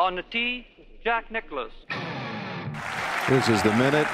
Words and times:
On 0.00 0.14
the 0.14 0.22
tee, 0.22 0.64
Jack 1.02 1.30
Nicklaus. 1.32 1.72
This 3.28 3.48
is 3.48 3.62
the 3.62 3.74
minute 3.74 4.06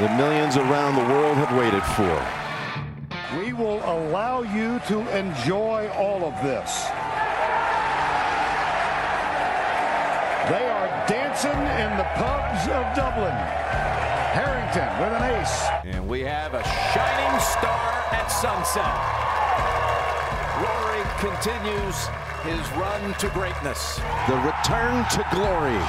the 0.00 0.08
millions 0.16 0.56
around 0.56 0.96
the 0.96 1.04
world 1.12 1.36
have 1.36 1.56
waited 1.56 1.84
for. 1.94 2.16
We 3.38 3.52
will 3.52 3.78
allow 3.84 4.42
you 4.42 4.80
to 4.88 4.98
enjoy 5.16 5.88
all 5.90 6.24
of 6.24 6.34
this. 6.42 6.88
They 10.50 10.66
are 10.66 10.88
dancing 11.06 11.60
in 11.78 11.96
the 11.96 12.08
pubs 12.16 12.66
of 12.74 12.82
Dublin. 12.96 13.36
Harrington 14.34 14.88
with 14.98 15.12
an 15.12 15.22
ace. 15.38 15.68
And 15.84 16.08
we 16.08 16.22
have 16.22 16.54
a 16.54 16.64
shining 16.64 17.40
star 17.40 18.04
at 18.10 18.26
sunset. 18.26 18.94
Rory 20.58 20.93
continues 21.24 22.08
his 22.42 22.70
run 22.72 23.14
to 23.14 23.30
greatness. 23.30 23.96
The 24.28 24.36
return 24.44 25.06
to 25.08 25.26
glory. 25.32 25.80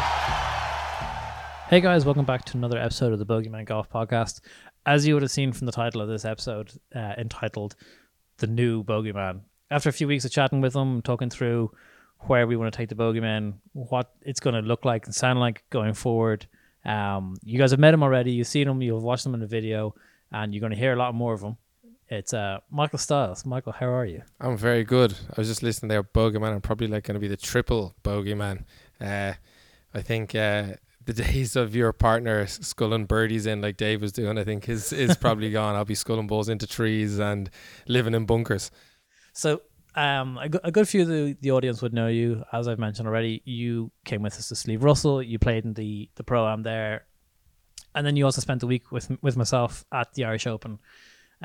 Hey 1.67 1.81
guys, 1.81 2.05
welcome 2.05 2.23
back 2.23 2.45
to 2.45 2.57
another 2.57 2.77
episode 2.77 3.11
of 3.11 3.19
the 3.19 3.25
Bogey 3.25 3.49
Men 3.49 3.65
Golf 3.65 3.89
Podcast. 3.89 4.39
As 4.85 5.05
you 5.05 5.13
would 5.13 5.23
have 5.23 5.31
seen 5.31 5.51
from 5.51 5.65
the 5.65 5.73
title 5.73 5.99
of 5.99 6.07
this 6.07 6.23
episode, 6.23 6.71
uh, 6.95 7.15
entitled 7.17 7.75
"The 8.37 8.47
New 8.47 8.83
Bogey 8.83 9.11
Man," 9.11 9.41
after 9.69 9.89
a 9.89 9.91
few 9.91 10.07
weeks 10.07 10.23
of 10.23 10.31
chatting 10.31 10.61
with 10.61 10.71
them, 10.71 11.01
talking 11.01 11.29
through 11.29 11.69
where 12.27 12.47
we 12.47 12.55
want 12.55 12.71
to 12.71 12.77
take 12.77 12.87
the 12.87 12.95
Bogey 12.95 13.19
Men, 13.19 13.55
what 13.73 14.13
it's 14.21 14.39
going 14.39 14.55
to 14.55 14.61
look 14.61 14.85
like 14.85 15.05
and 15.05 15.13
sound 15.13 15.41
like 15.41 15.65
going 15.69 15.95
forward. 15.95 16.47
Um, 16.85 17.35
you 17.43 17.59
guys 17.59 17.71
have 17.71 17.79
met 17.81 17.93
him 17.93 18.03
already. 18.03 18.31
You've 18.31 18.47
seen 18.47 18.69
him. 18.69 18.81
You've 18.81 19.03
watched 19.03 19.25
him 19.25 19.33
in 19.33 19.41
the 19.41 19.47
video, 19.47 19.95
and 20.31 20.53
you're 20.53 20.61
going 20.61 20.71
to 20.71 20.79
hear 20.79 20.93
a 20.93 20.97
lot 20.97 21.13
more 21.13 21.33
of 21.33 21.41
him. 21.41 21.57
It's 22.09 22.33
uh, 22.33 22.59
Michael 22.69 22.99
Styles. 22.99 23.45
Michael, 23.45 23.71
how 23.71 23.87
are 23.87 24.05
you? 24.05 24.21
I'm 24.39 24.57
very 24.57 24.83
good. 24.83 25.13
I 25.13 25.33
was 25.37 25.47
just 25.47 25.63
listening 25.63 25.89
there, 25.89 26.03
Bogeyman. 26.03 26.53
I'm 26.53 26.61
probably 26.61 26.87
like 26.87 27.03
going 27.03 27.15
to 27.15 27.19
be 27.19 27.27
the 27.27 27.37
triple 27.37 27.95
Bogeyman. 28.03 28.65
Uh, 29.01 29.33
I 29.93 30.01
think 30.01 30.35
uh, 30.35 30.73
the 31.03 31.13
days 31.23 31.55
of 31.55 31.75
your 31.75 31.91
partner 31.93 32.45
sculling 32.45 33.05
birdies 33.05 33.47
in 33.47 33.61
like 33.61 33.77
Dave 33.77 34.01
was 34.01 34.11
doing, 34.11 34.37
I 34.37 34.43
think 34.43 34.69
is 34.69 34.93
is 34.93 35.15
probably 35.21 35.51
gone. 35.51 35.75
I'll 35.75 35.85
be 35.85 35.95
sculling 35.95 36.27
balls 36.27 36.47
into 36.47 36.67
trees 36.67 37.17
and 37.17 37.49
living 37.87 38.13
in 38.13 38.25
bunkers. 38.25 38.69
So, 39.33 39.63
um, 39.95 40.37
a, 40.37 40.49
a 40.63 40.71
good 40.71 40.87
few 40.87 41.01
of 41.01 41.07
the, 41.07 41.35
the 41.41 41.51
audience 41.51 41.81
would 41.81 41.93
know 41.93 42.07
you. 42.07 42.43
As 42.53 42.67
I've 42.67 42.79
mentioned 42.79 43.07
already, 43.07 43.41
you 43.45 43.91
came 44.03 44.21
with 44.21 44.37
us 44.37 44.49
to 44.49 44.55
Slieve 44.55 44.83
Russell. 44.83 45.23
You 45.23 45.39
played 45.39 45.65
in 45.65 45.73
the 45.73 46.09
the 46.15 46.23
pro 46.23 46.47
am 46.47 46.61
there, 46.61 47.07
and 47.95 48.05
then 48.05 48.15
you 48.15 48.25
also 48.25 48.41
spent 48.41 48.61
a 48.61 48.67
week 48.67 48.91
with 48.91 49.09
with 49.23 49.35
myself 49.35 49.85
at 49.91 50.13
the 50.13 50.25
Irish 50.25 50.45
Open 50.45 50.77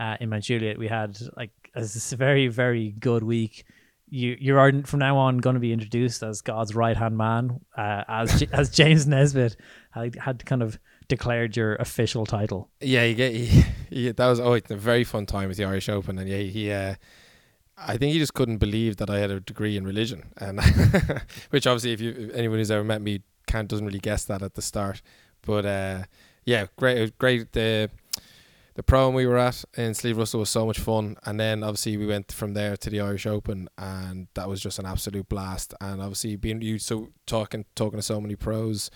uh, 0.00 0.16
in 0.18 0.30
Mount 0.30 0.44
Juliet. 0.44 0.78
We 0.78 0.88
had 0.88 1.18
like 1.36 1.50
a 1.74 1.84
very 2.16 2.48
very 2.48 2.92
good 2.98 3.22
week. 3.22 3.64
You 4.08 4.36
you 4.40 4.58
are 4.58 4.72
from 4.84 4.98
now 4.98 5.16
on 5.18 5.38
going 5.38 5.54
to 5.54 5.60
be 5.60 5.72
introduced 5.72 6.22
as 6.22 6.40
God's 6.40 6.74
right 6.74 6.96
hand 6.96 7.16
man, 7.16 7.60
uh, 7.76 8.04
as 8.08 8.42
as 8.52 8.70
James 8.70 9.06
Nesbitt 9.06 9.56
had, 9.92 10.16
had 10.16 10.44
kind 10.46 10.62
of 10.62 10.78
declared 11.06 11.56
your 11.56 11.76
official 11.76 12.26
title. 12.26 12.70
Yeah, 12.80 13.04
you 13.04 13.14
get 13.14 13.34
he, 13.34 13.64
he, 13.90 14.10
that 14.10 14.26
was 14.26 14.40
oh, 14.40 14.54
a 14.54 14.60
very 14.60 15.04
fun 15.04 15.26
time 15.26 15.48
with 15.48 15.58
the 15.58 15.64
Irish 15.64 15.88
Open, 15.88 16.18
and 16.18 16.28
yeah, 16.28 16.38
he. 16.38 16.72
Uh, 16.72 16.94
I 17.82 17.96
think 17.96 18.12
he 18.12 18.18
just 18.18 18.34
couldn't 18.34 18.58
believe 18.58 18.98
that 18.98 19.08
I 19.08 19.20
had 19.20 19.30
a 19.30 19.40
degree 19.40 19.76
in 19.76 19.86
religion, 19.86 20.32
and 20.36 20.60
which 21.50 21.66
obviously, 21.66 21.92
if 21.92 22.00
you 22.00 22.30
anyone 22.34 22.58
who's 22.58 22.70
ever 22.70 22.84
met 22.84 23.00
me 23.00 23.22
can't 23.46 23.68
doesn't 23.68 23.86
really 23.86 24.00
guess 24.00 24.24
that 24.24 24.42
at 24.42 24.54
the 24.54 24.62
start. 24.62 25.02
But 25.42 25.64
uh, 25.64 26.02
yeah, 26.44 26.66
great, 26.76 27.16
great. 27.18 27.52
The 27.52 27.90
the 28.80 28.84
pro 28.84 29.10
we 29.10 29.26
were 29.26 29.36
at 29.36 29.62
in 29.76 29.92
Slieve 29.92 30.16
Russell 30.16 30.40
was 30.40 30.48
so 30.48 30.64
much 30.64 30.78
fun, 30.78 31.18
and 31.26 31.38
then 31.38 31.62
obviously 31.62 31.98
we 31.98 32.06
went 32.06 32.32
from 32.32 32.54
there 32.54 32.78
to 32.78 32.88
the 32.88 32.98
Irish 32.98 33.26
Open, 33.26 33.68
and 33.76 34.28
that 34.32 34.48
was 34.48 34.58
just 34.58 34.78
an 34.78 34.86
absolute 34.86 35.28
blast. 35.28 35.74
And 35.82 36.00
obviously 36.00 36.36
being 36.36 36.62
you 36.62 36.78
so 36.78 37.10
talking 37.26 37.66
talking 37.74 37.98
to 37.98 38.02
so 38.02 38.22
many 38.22 38.36
pros, 38.36 38.90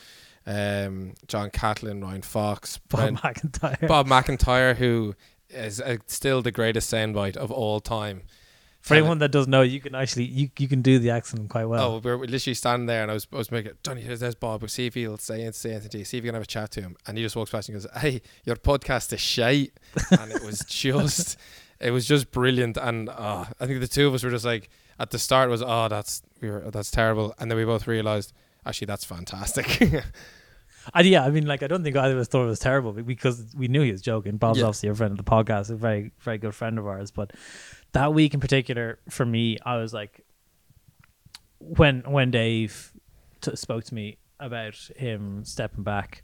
um, 0.46 1.12
John 1.28 1.50
Catlin, 1.50 2.00
Ryan 2.00 2.22
Fox, 2.22 2.78
Bob 2.88 3.20
Brent- 3.20 3.20
McIntyre. 3.20 3.86
Bob 3.86 4.06
McIntyre, 4.06 4.74
who 4.74 5.14
is 5.50 5.82
uh, 5.82 5.98
still 6.06 6.40
the 6.40 6.50
greatest 6.50 6.90
soundbite 6.90 7.36
of 7.36 7.50
all 7.50 7.78
time. 7.78 8.22
For 8.84 8.94
anyone 8.94 9.16
that 9.20 9.30
doesn't 9.30 9.50
know, 9.50 9.62
you 9.62 9.80
can 9.80 9.94
actually 9.94 10.24
you, 10.26 10.50
you 10.58 10.68
can 10.68 10.82
do 10.82 10.98
the 10.98 11.08
accent 11.08 11.48
quite 11.48 11.64
well. 11.64 11.82
Oh, 11.94 11.98
we 12.04 12.14
we're 12.14 12.26
literally 12.26 12.52
standing 12.52 12.84
there, 12.84 13.00
and 13.02 13.10
I 13.10 13.14
was, 13.14 13.26
I 13.32 13.36
was 13.36 13.50
making, 13.50 13.72
Jonny, 13.82 14.02
here's 14.02 14.20
there's 14.20 14.34
Bob. 14.34 14.60
We'll 14.60 14.68
see 14.68 14.84
if 14.86 14.92
he'll 14.94 15.16
say, 15.16 15.50
say 15.52 15.70
anything 15.70 15.88
to 15.90 15.98
you. 16.00 16.04
See 16.04 16.18
if 16.18 16.24
you 16.24 16.28
can 16.28 16.34
have 16.34 16.42
a 16.44 16.46
chat 16.46 16.70
to 16.72 16.82
him. 16.82 16.94
And 17.06 17.16
he 17.16 17.24
just 17.24 17.34
walks 17.34 17.50
past 17.50 17.70
and 17.70 17.76
goes, 17.80 17.86
"Hey, 17.96 18.20
your 18.44 18.56
podcast 18.56 19.10
is 19.14 19.20
shite." 19.22 19.72
and 20.10 20.30
it 20.30 20.42
was 20.44 20.58
just, 20.68 21.38
it 21.80 21.92
was 21.92 22.06
just 22.06 22.30
brilliant. 22.30 22.76
And 22.76 23.08
uh, 23.08 23.46
I 23.58 23.66
think 23.66 23.80
the 23.80 23.88
two 23.88 24.06
of 24.06 24.12
us 24.12 24.22
were 24.22 24.28
just 24.30 24.44
like, 24.44 24.68
at 24.98 25.10
the 25.10 25.18
start 25.18 25.48
was, 25.48 25.62
"Oh, 25.62 25.88
that's 25.88 26.20
we 26.42 26.50
were, 26.50 26.70
that's 26.70 26.90
terrible," 26.90 27.34
and 27.38 27.50
then 27.50 27.56
we 27.56 27.64
both 27.64 27.86
realized, 27.86 28.34
actually, 28.66 28.86
that's 28.86 29.04
fantastic. 29.04 29.80
And 30.92 31.06
yeah, 31.08 31.24
I 31.24 31.30
mean, 31.30 31.46
like, 31.46 31.62
I 31.62 31.66
don't 31.66 31.82
think 31.82 31.96
either 31.96 32.12
of 32.12 32.20
us 32.20 32.28
thought 32.28 32.42
it 32.44 32.48
was 32.48 32.58
terrible 32.58 32.92
because 32.92 33.54
we 33.56 33.68
knew 33.68 33.80
he 33.80 33.90
was 33.90 34.02
joking. 34.02 34.36
Bob's 34.36 34.58
Yeah. 34.58 34.66
obviously 34.66 34.90
a 34.90 34.94
friend 34.94 35.12
of 35.12 35.16
the 35.16 35.30
podcast, 35.30 35.70
a 35.70 35.76
very, 35.76 36.10
very 36.20 36.36
good 36.36 36.54
friend 36.54 36.78
of 36.78 36.86
ours. 36.86 37.10
But 37.10 37.30
that 37.94 38.12
week 38.12 38.34
in 38.34 38.40
particular, 38.40 38.98
for 39.08 39.24
me, 39.24 39.58
I 39.64 39.76
was 39.76 39.94
like, 39.94 40.24
when 41.58 42.02
when 42.02 42.30
Dave 42.30 42.92
t- 43.40 43.56
spoke 43.56 43.84
to 43.84 43.94
me 43.94 44.18
about 44.38 44.74
him 44.96 45.44
stepping 45.44 45.84
back, 45.84 46.22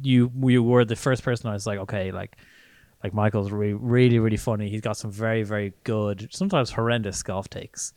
you 0.00 0.32
you 0.42 0.62
were 0.62 0.84
the 0.84 0.96
first 0.96 1.22
person 1.22 1.48
I 1.48 1.52
was 1.52 1.66
like, 1.66 1.78
okay, 1.80 2.10
like, 2.10 2.36
like 3.04 3.14
Michael's 3.14 3.52
re- 3.52 3.74
really, 3.74 4.18
really 4.18 4.36
funny. 4.36 4.68
He's 4.68 4.80
got 4.80 4.96
some 4.96 5.12
very, 5.12 5.42
very 5.42 5.74
good, 5.84 6.28
sometimes 6.32 6.72
horrendous 6.72 7.22
golf 7.22 7.48
takes. 7.48 7.92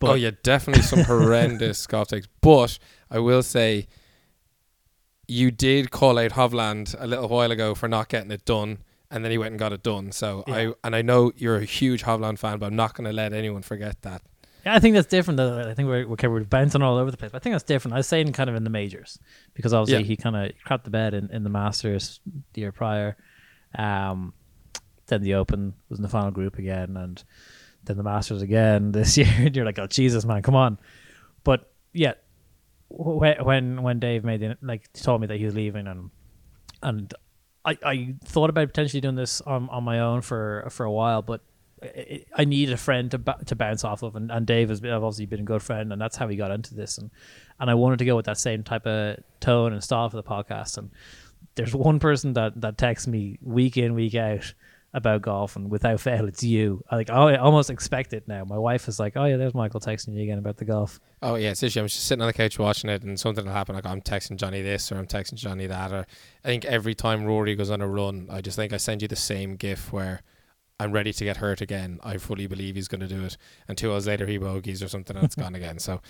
But 0.00 0.10
oh 0.10 0.14
yeah, 0.14 0.32
definitely 0.42 0.82
some 0.82 1.00
horrendous 1.04 1.86
golf 1.86 2.08
takes. 2.08 2.28
But 2.40 2.78
I 3.10 3.20
will 3.20 3.42
say, 3.42 3.86
you 5.28 5.50
did 5.52 5.90
call 5.90 6.18
out 6.18 6.32
Hovland 6.32 6.96
a 6.98 7.06
little 7.06 7.28
while 7.28 7.52
ago 7.52 7.74
for 7.74 7.88
not 7.88 8.08
getting 8.08 8.32
it 8.32 8.44
done, 8.44 8.78
and 9.10 9.24
then 9.24 9.30
he 9.30 9.38
went 9.38 9.52
and 9.52 9.58
got 9.58 9.72
it 9.72 9.82
done. 9.82 10.12
So 10.12 10.44
Yeah. 10.46 10.54
I 10.54 10.72
and 10.84 10.96
I 10.96 11.02
know 11.02 11.32
you're 11.36 11.56
a 11.56 11.64
huge 11.64 12.02
Hovland 12.04 12.38
fan, 12.38 12.58
but 12.58 12.66
I'm 12.66 12.76
not 12.76 12.94
going 12.94 13.06
to 13.06 13.12
let 13.12 13.32
anyone 13.32 13.62
forget 13.62 14.02
that. 14.02 14.22
Yeah, 14.64 14.74
I 14.74 14.80
think 14.80 14.94
that's 14.96 15.06
different. 15.06 15.36
Though. 15.36 15.60
I 15.60 15.74
think 15.74 15.88
we're, 15.88 16.06
we're 16.08 16.28
we're 16.30 16.44
bouncing 16.44 16.82
all 16.82 16.96
over 16.98 17.10
the 17.10 17.16
place. 17.16 17.30
But 17.30 17.40
I 17.40 17.42
think 17.44 17.54
that's 17.54 17.62
different. 17.64 17.94
I 17.94 17.98
was 17.98 18.08
saying 18.08 18.32
kind 18.32 18.50
of 18.50 18.56
in 18.56 18.64
the 18.64 18.70
majors 18.70 19.18
because 19.54 19.72
obviously 19.72 20.02
Yeah. 20.02 20.08
he 20.08 20.16
kind 20.16 20.34
of 20.36 20.50
crapped 20.66 20.84
the 20.84 20.90
bed 20.90 21.14
in, 21.14 21.30
in 21.30 21.44
the 21.44 21.50
Masters 21.50 22.18
the 22.52 22.62
year 22.62 22.72
prior. 22.72 23.16
Um, 23.78 24.32
then 25.06 25.22
the 25.22 25.34
Open 25.34 25.74
was 25.88 25.98
in 26.00 26.02
the 26.02 26.08
final 26.08 26.32
group 26.32 26.58
again, 26.58 26.96
and 26.96 27.22
then 27.84 27.96
the 27.96 28.02
Masters 28.02 28.42
again 28.42 28.90
this 28.98 29.16
year. 29.16 29.32
And 29.38 29.54
you're 29.54 29.64
like, 29.64 29.78
oh 29.78 29.86
Jesus, 29.86 30.24
man, 30.24 30.42
come 30.42 30.56
on! 30.56 30.78
But 31.44 31.70
yeah, 31.92 32.14
wh- 32.88 33.22
when 33.44 33.82
when 33.84 34.00
Dave 34.00 34.24
made 34.24 34.40
the 34.40 34.58
like 34.62 34.92
told 34.94 35.20
me 35.20 35.28
that 35.28 35.38
he 35.38 35.44
was 35.44 35.54
leaving, 35.54 35.86
and 35.86 36.10
and 36.82 37.14
I, 37.66 37.76
I 37.84 38.14
thought 38.24 38.48
about 38.48 38.68
potentially 38.68 39.00
doing 39.00 39.16
this 39.16 39.40
on, 39.40 39.68
on 39.70 39.84
my 39.84 40.00
own 40.00 40.22
for 40.22 40.66
for 40.70 40.86
a 40.86 40.92
while, 40.92 41.20
but 41.20 41.40
I, 41.82 42.24
I 42.34 42.44
need 42.44 42.70
a 42.70 42.76
friend 42.76 43.10
to 43.10 43.18
to 43.46 43.56
bounce 43.56 43.84
off 43.84 44.02
of, 44.02 44.16
and, 44.16 44.30
and 44.30 44.46
Dave 44.46 44.68
has 44.68 44.80
been, 44.80 44.92
obviously 44.92 45.26
been 45.26 45.40
a 45.40 45.44
good 45.44 45.62
friend, 45.62 45.92
and 45.92 46.00
that's 46.00 46.16
how 46.16 46.28
he 46.28 46.36
got 46.36 46.52
into 46.52 46.74
this, 46.74 46.96
and 46.96 47.10
and 47.58 47.68
I 47.68 47.74
wanted 47.74 47.98
to 47.98 48.04
go 48.04 48.16
with 48.16 48.26
that 48.26 48.38
same 48.38 48.62
type 48.62 48.86
of 48.86 49.18
tone 49.40 49.72
and 49.72 49.82
style 49.82 50.08
for 50.08 50.16
the 50.16 50.22
podcast. 50.22 50.78
And 50.78 50.90
there's 51.56 51.74
one 51.74 51.98
person 51.98 52.34
that 52.34 52.60
that 52.60 52.78
texts 52.78 53.08
me 53.08 53.38
week 53.42 53.76
in 53.76 53.94
week 53.94 54.14
out 54.14 54.54
about 54.96 55.20
golf, 55.20 55.56
and 55.56 55.70
without 55.70 56.00
fail, 56.00 56.26
it's 56.26 56.42
you. 56.42 56.82
I 56.90 56.96
like 56.96 57.10
I 57.10 57.36
almost 57.36 57.68
expect 57.68 58.14
it 58.14 58.26
now. 58.26 58.44
My 58.44 58.56
wife 58.56 58.88
is 58.88 58.98
like, 58.98 59.12
"Oh 59.14 59.26
yeah, 59.26 59.36
there's 59.36 59.54
Michael 59.54 59.78
texting 59.78 60.14
you 60.14 60.22
again 60.22 60.38
about 60.38 60.56
the 60.56 60.64
golf." 60.64 60.98
Oh 61.22 61.34
yeah, 61.34 61.50
it's 61.50 61.62
issue. 61.62 61.80
I'm 61.80 61.86
just 61.86 62.06
sitting 62.06 62.22
on 62.22 62.26
the 62.26 62.32
couch 62.32 62.58
watching 62.58 62.88
it, 62.88 63.02
and 63.02 63.20
something 63.20 63.44
will 63.44 63.52
happen. 63.52 63.74
Like 63.74 63.84
I'm 63.84 64.00
texting 64.00 64.36
Jonny 64.36 64.62
this, 64.62 64.90
or 64.90 64.96
I'm 64.96 65.06
texting 65.06 65.34
Jonny 65.34 65.66
that, 65.66 65.92
or 65.92 66.06
I 66.42 66.48
think 66.48 66.64
every 66.64 66.94
time 66.94 67.24
Rory 67.24 67.54
goes 67.54 67.70
on 67.70 67.82
a 67.82 67.86
run, 67.86 68.28
I 68.30 68.40
just 68.40 68.56
think 68.56 68.72
I 68.72 68.78
send 68.78 69.02
you 69.02 69.08
the 69.08 69.16
same 69.16 69.56
gif 69.56 69.92
where 69.92 70.22
I'm 70.80 70.92
ready 70.92 71.12
to 71.12 71.24
get 71.24 71.36
hurt 71.36 71.60
again. 71.60 72.00
I 72.02 72.16
fully 72.16 72.46
believe 72.46 72.74
he's 72.74 72.88
going 72.88 73.02
to 73.02 73.06
do 73.06 73.22
it, 73.22 73.36
and 73.68 73.76
two 73.76 73.92
hours 73.92 74.06
later 74.06 74.24
he 74.26 74.38
bogeys 74.38 74.82
or 74.82 74.88
something, 74.88 75.14
and 75.14 75.26
it's 75.26 75.36
gone 75.36 75.54
again. 75.54 75.78
So. 75.78 76.00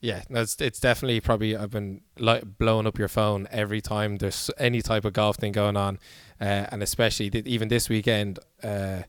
Yeah, 0.00 0.22
no, 0.28 0.42
it's 0.42 0.60
it's 0.60 0.78
definitely 0.78 1.20
probably 1.20 1.56
I've 1.56 1.70
been 1.70 2.02
like 2.18 2.58
blowing 2.58 2.86
up 2.86 2.98
your 2.98 3.08
phone 3.08 3.48
every 3.50 3.80
time 3.80 4.16
there's 4.18 4.50
any 4.58 4.82
type 4.82 5.04
of 5.04 5.14
golf 5.14 5.36
thing 5.36 5.52
going 5.52 5.76
on, 5.76 5.98
uh, 6.40 6.66
and 6.70 6.82
especially 6.82 7.30
th- 7.30 7.46
even 7.46 7.68
this 7.68 7.88
weekend, 7.88 8.38
uh, 8.62 9.02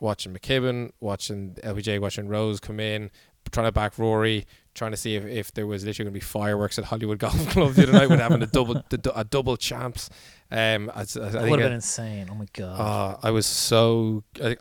watching 0.00 0.32
McKibbin, 0.32 0.92
watching 1.00 1.56
LPJ, 1.64 2.00
watching 2.00 2.28
Rose 2.28 2.60
come 2.60 2.78
in, 2.78 3.10
trying 3.50 3.66
to 3.66 3.72
back 3.72 3.98
Rory, 3.98 4.46
trying 4.74 4.92
to 4.92 4.96
see 4.96 5.16
if, 5.16 5.24
if 5.26 5.52
there 5.54 5.66
was 5.66 5.84
literally 5.84 6.04
going 6.10 6.14
to 6.14 6.20
be 6.20 6.24
fireworks 6.24 6.78
at 6.78 6.84
Hollywood 6.84 7.18
Golf 7.24 7.48
Club 7.50 7.72
the 7.72 7.82
other 7.82 7.92
night 7.92 8.08
with 8.08 8.20
having 8.20 8.40
a 8.42 8.46
double 8.46 8.74
the, 8.90 9.12
a 9.16 9.24
double 9.24 9.56
champs. 9.56 10.08
Um, 10.52 10.90
I, 10.94 11.00
I, 11.00 11.00
I 11.00 11.04
That 11.04 11.16
would 11.20 11.34
have 11.34 11.50
I- 11.50 11.56
been 11.64 11.72
insane. 11.72 12.28
Oh 12.30 12.34
my 12.36 12.46
god! 12.52 12.80
uh, 12.80 13.16
I 13.26 13.30
was 13.32 13.44
so 13.44 14.22
I, 14.42 14.56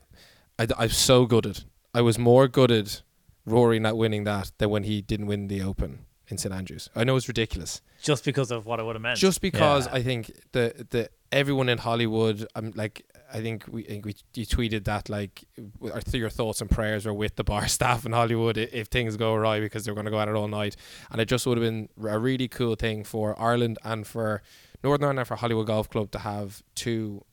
I, 0.58 0.68
I 0.76 0.84
was 0.86 0.98
so 0.98 1.28
gutted. 1.28 1.64
I 1.94 2.02
was 2.02 2.18
more 2.18 2.48
gutted 2.48 3.02
Rory 3.48 3.80
not 3.80 3.98
winning 3.98 4.24
that 4.26 4.52
than 4.60 4.70
when 4.70 4.84
he 4.84 5.02
didn't 5.02 5.28
win 5.28 5.48
the 5.48 5.62
Open 5.62 6.06
in 6.30 6.38
St 6.38 6.54
Andrews. 6.54 6.90
I 6.96 7.04
know 7.06 7.16
it's 7.16 7.28
ridiculous. 7.30 7.82
just 8.04 8.24
because 8.26 8.52
of 8.52 8.66
what 8.66 8.80
it 8.80 8.84
would 8.86 8.96
have 8.96 9.02
meant. 9.02 9.18
Just 9.18 9.40
because 9.42 9.88
Yeah. 9.88 9.94
I 10.00 10.04
think 10.04 10.22
the 10.52 10.66
the 10.90 11.10
everyone 11.32 11.70
in 11.70 11.78
Hollywood, 11.78 12.46
I'm 12.56 12.72
like 12.76 12.96
I 13.34 13.42
think 13.42 13.66
we, 13.70 13.84
I 13.86 13.88
think 13.88 14.06
we 14.06 14.16
you 14.36 14.46
tweeted 14.46 14.84
that 14.86 15.10
like 15.10 15.46
w- 15.80 15.94
our 15.94 16.02
your 16.14 16.30
thoughts 16.30 16.60
and 16.62 16.70
prayers 16.70 17.06
are 17.08 17.14
with 17.14 17.36
the 17.38 17.44
bar 17.44 17.68
staff 17.78 18.06
in 18.06 18.12
Hollywood 18.12 18.58
i- 18.58 18.70
if 18.72 18.88
things 18.88 19.16
go 19.18 19.34
awry 19.34 19.60
because 19.62 19.84
they're 19.86 19.94
going 20.00 20.06
to 20.06 20.12
go 20.12 20.20
at 20.20 20.28
it 20.28 20.36
all 20.36 20.48
night, 20.50 20.76
and 21.12 21.20
it 21.22 21.28
just 21.30 21.46
would 21.48 21.58
have 21.58 21.66
been 21.66 21.88
a 22.16 22.20
really 22.20 22.48
cool 22.50 22.76
thing 22.76 23.04
for 23.06 23.40
Ireland 23.40 23.78
and 23.84 24.06
for 24.06 24.42
Northern 24.84 25.06
Ireland 25.06 25.20
and 25.20 25.28
for 25.28 25.36
Hollywood 25.38 25.68
Golf 25.68 25.90
Club 25.90 26.12
to 26.12 26.20
have 26.20 26.62
two. 26.76 27.24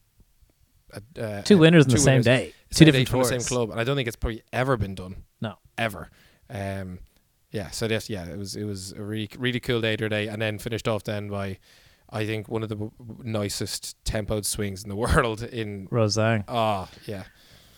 Uh, 0.93 1.01
uh, 1.21 1.43
Two 1.43 1.59
winners 1.59 1.85
in 1.87 1.91
the 1.91 1.97
two 1.97 2.01
same 2.01 2.13
winners- 2.23 2.25
day, 2.27 2.53
two 2.71 2.85
same 2.85 2.87
day 2.87 2.91
different 3.01 3.09
from 3.09 3.21
the 3.21 3.41
same 3.41 3.49
club, 3.57 3.71
and 3.71 3.81
I 3.81 3.85
don't 3.85 3.97
think 3.97 4.07
it's 4.07 4.17
probably 4.17 4.43
ever 4.53 4.77
been 4.77 4.95
done 4.95 5.13
No, 5.13 5.34
ever. 5.79 6.11
Um, 6.50 6.99
yeah, 7.50 7.71
so 7.71 7.87
that's 7.88 8.11
yeah, 8.11 8.25
it 8.26 8.37
was 8.38 8.56
it 8.56 8.65
was 8.65 8.93
a 8.93 9.03
really 9.03 9.31
really 9.38 9.61
cool 9.61 9.81
day 9.81 9.97
today, 9.97 10.26
and 10.29 10.43
then 10.43 10.59
finished 10.59 10.88
off 10.88 11.05
then 11.05 11.29
by, 11.29 11.59
I 12.11 12.26
think 12.26 12.49
one 12.49 12.62
of 12.62 12.69
the 12.69 12.75
w- 12.76 12.93
nicest 13.23 13.97
tempoed 14.05 14.44
swings 14.44 14.82
in 14.82 14.88
the 14.88 14.97
world. 15.05 15.43
In 15.43 15.87
Rose 15.91 16.17
Zhang. 16.17 16.44
oh 16.49 16.88
yeah, 17.06 17.25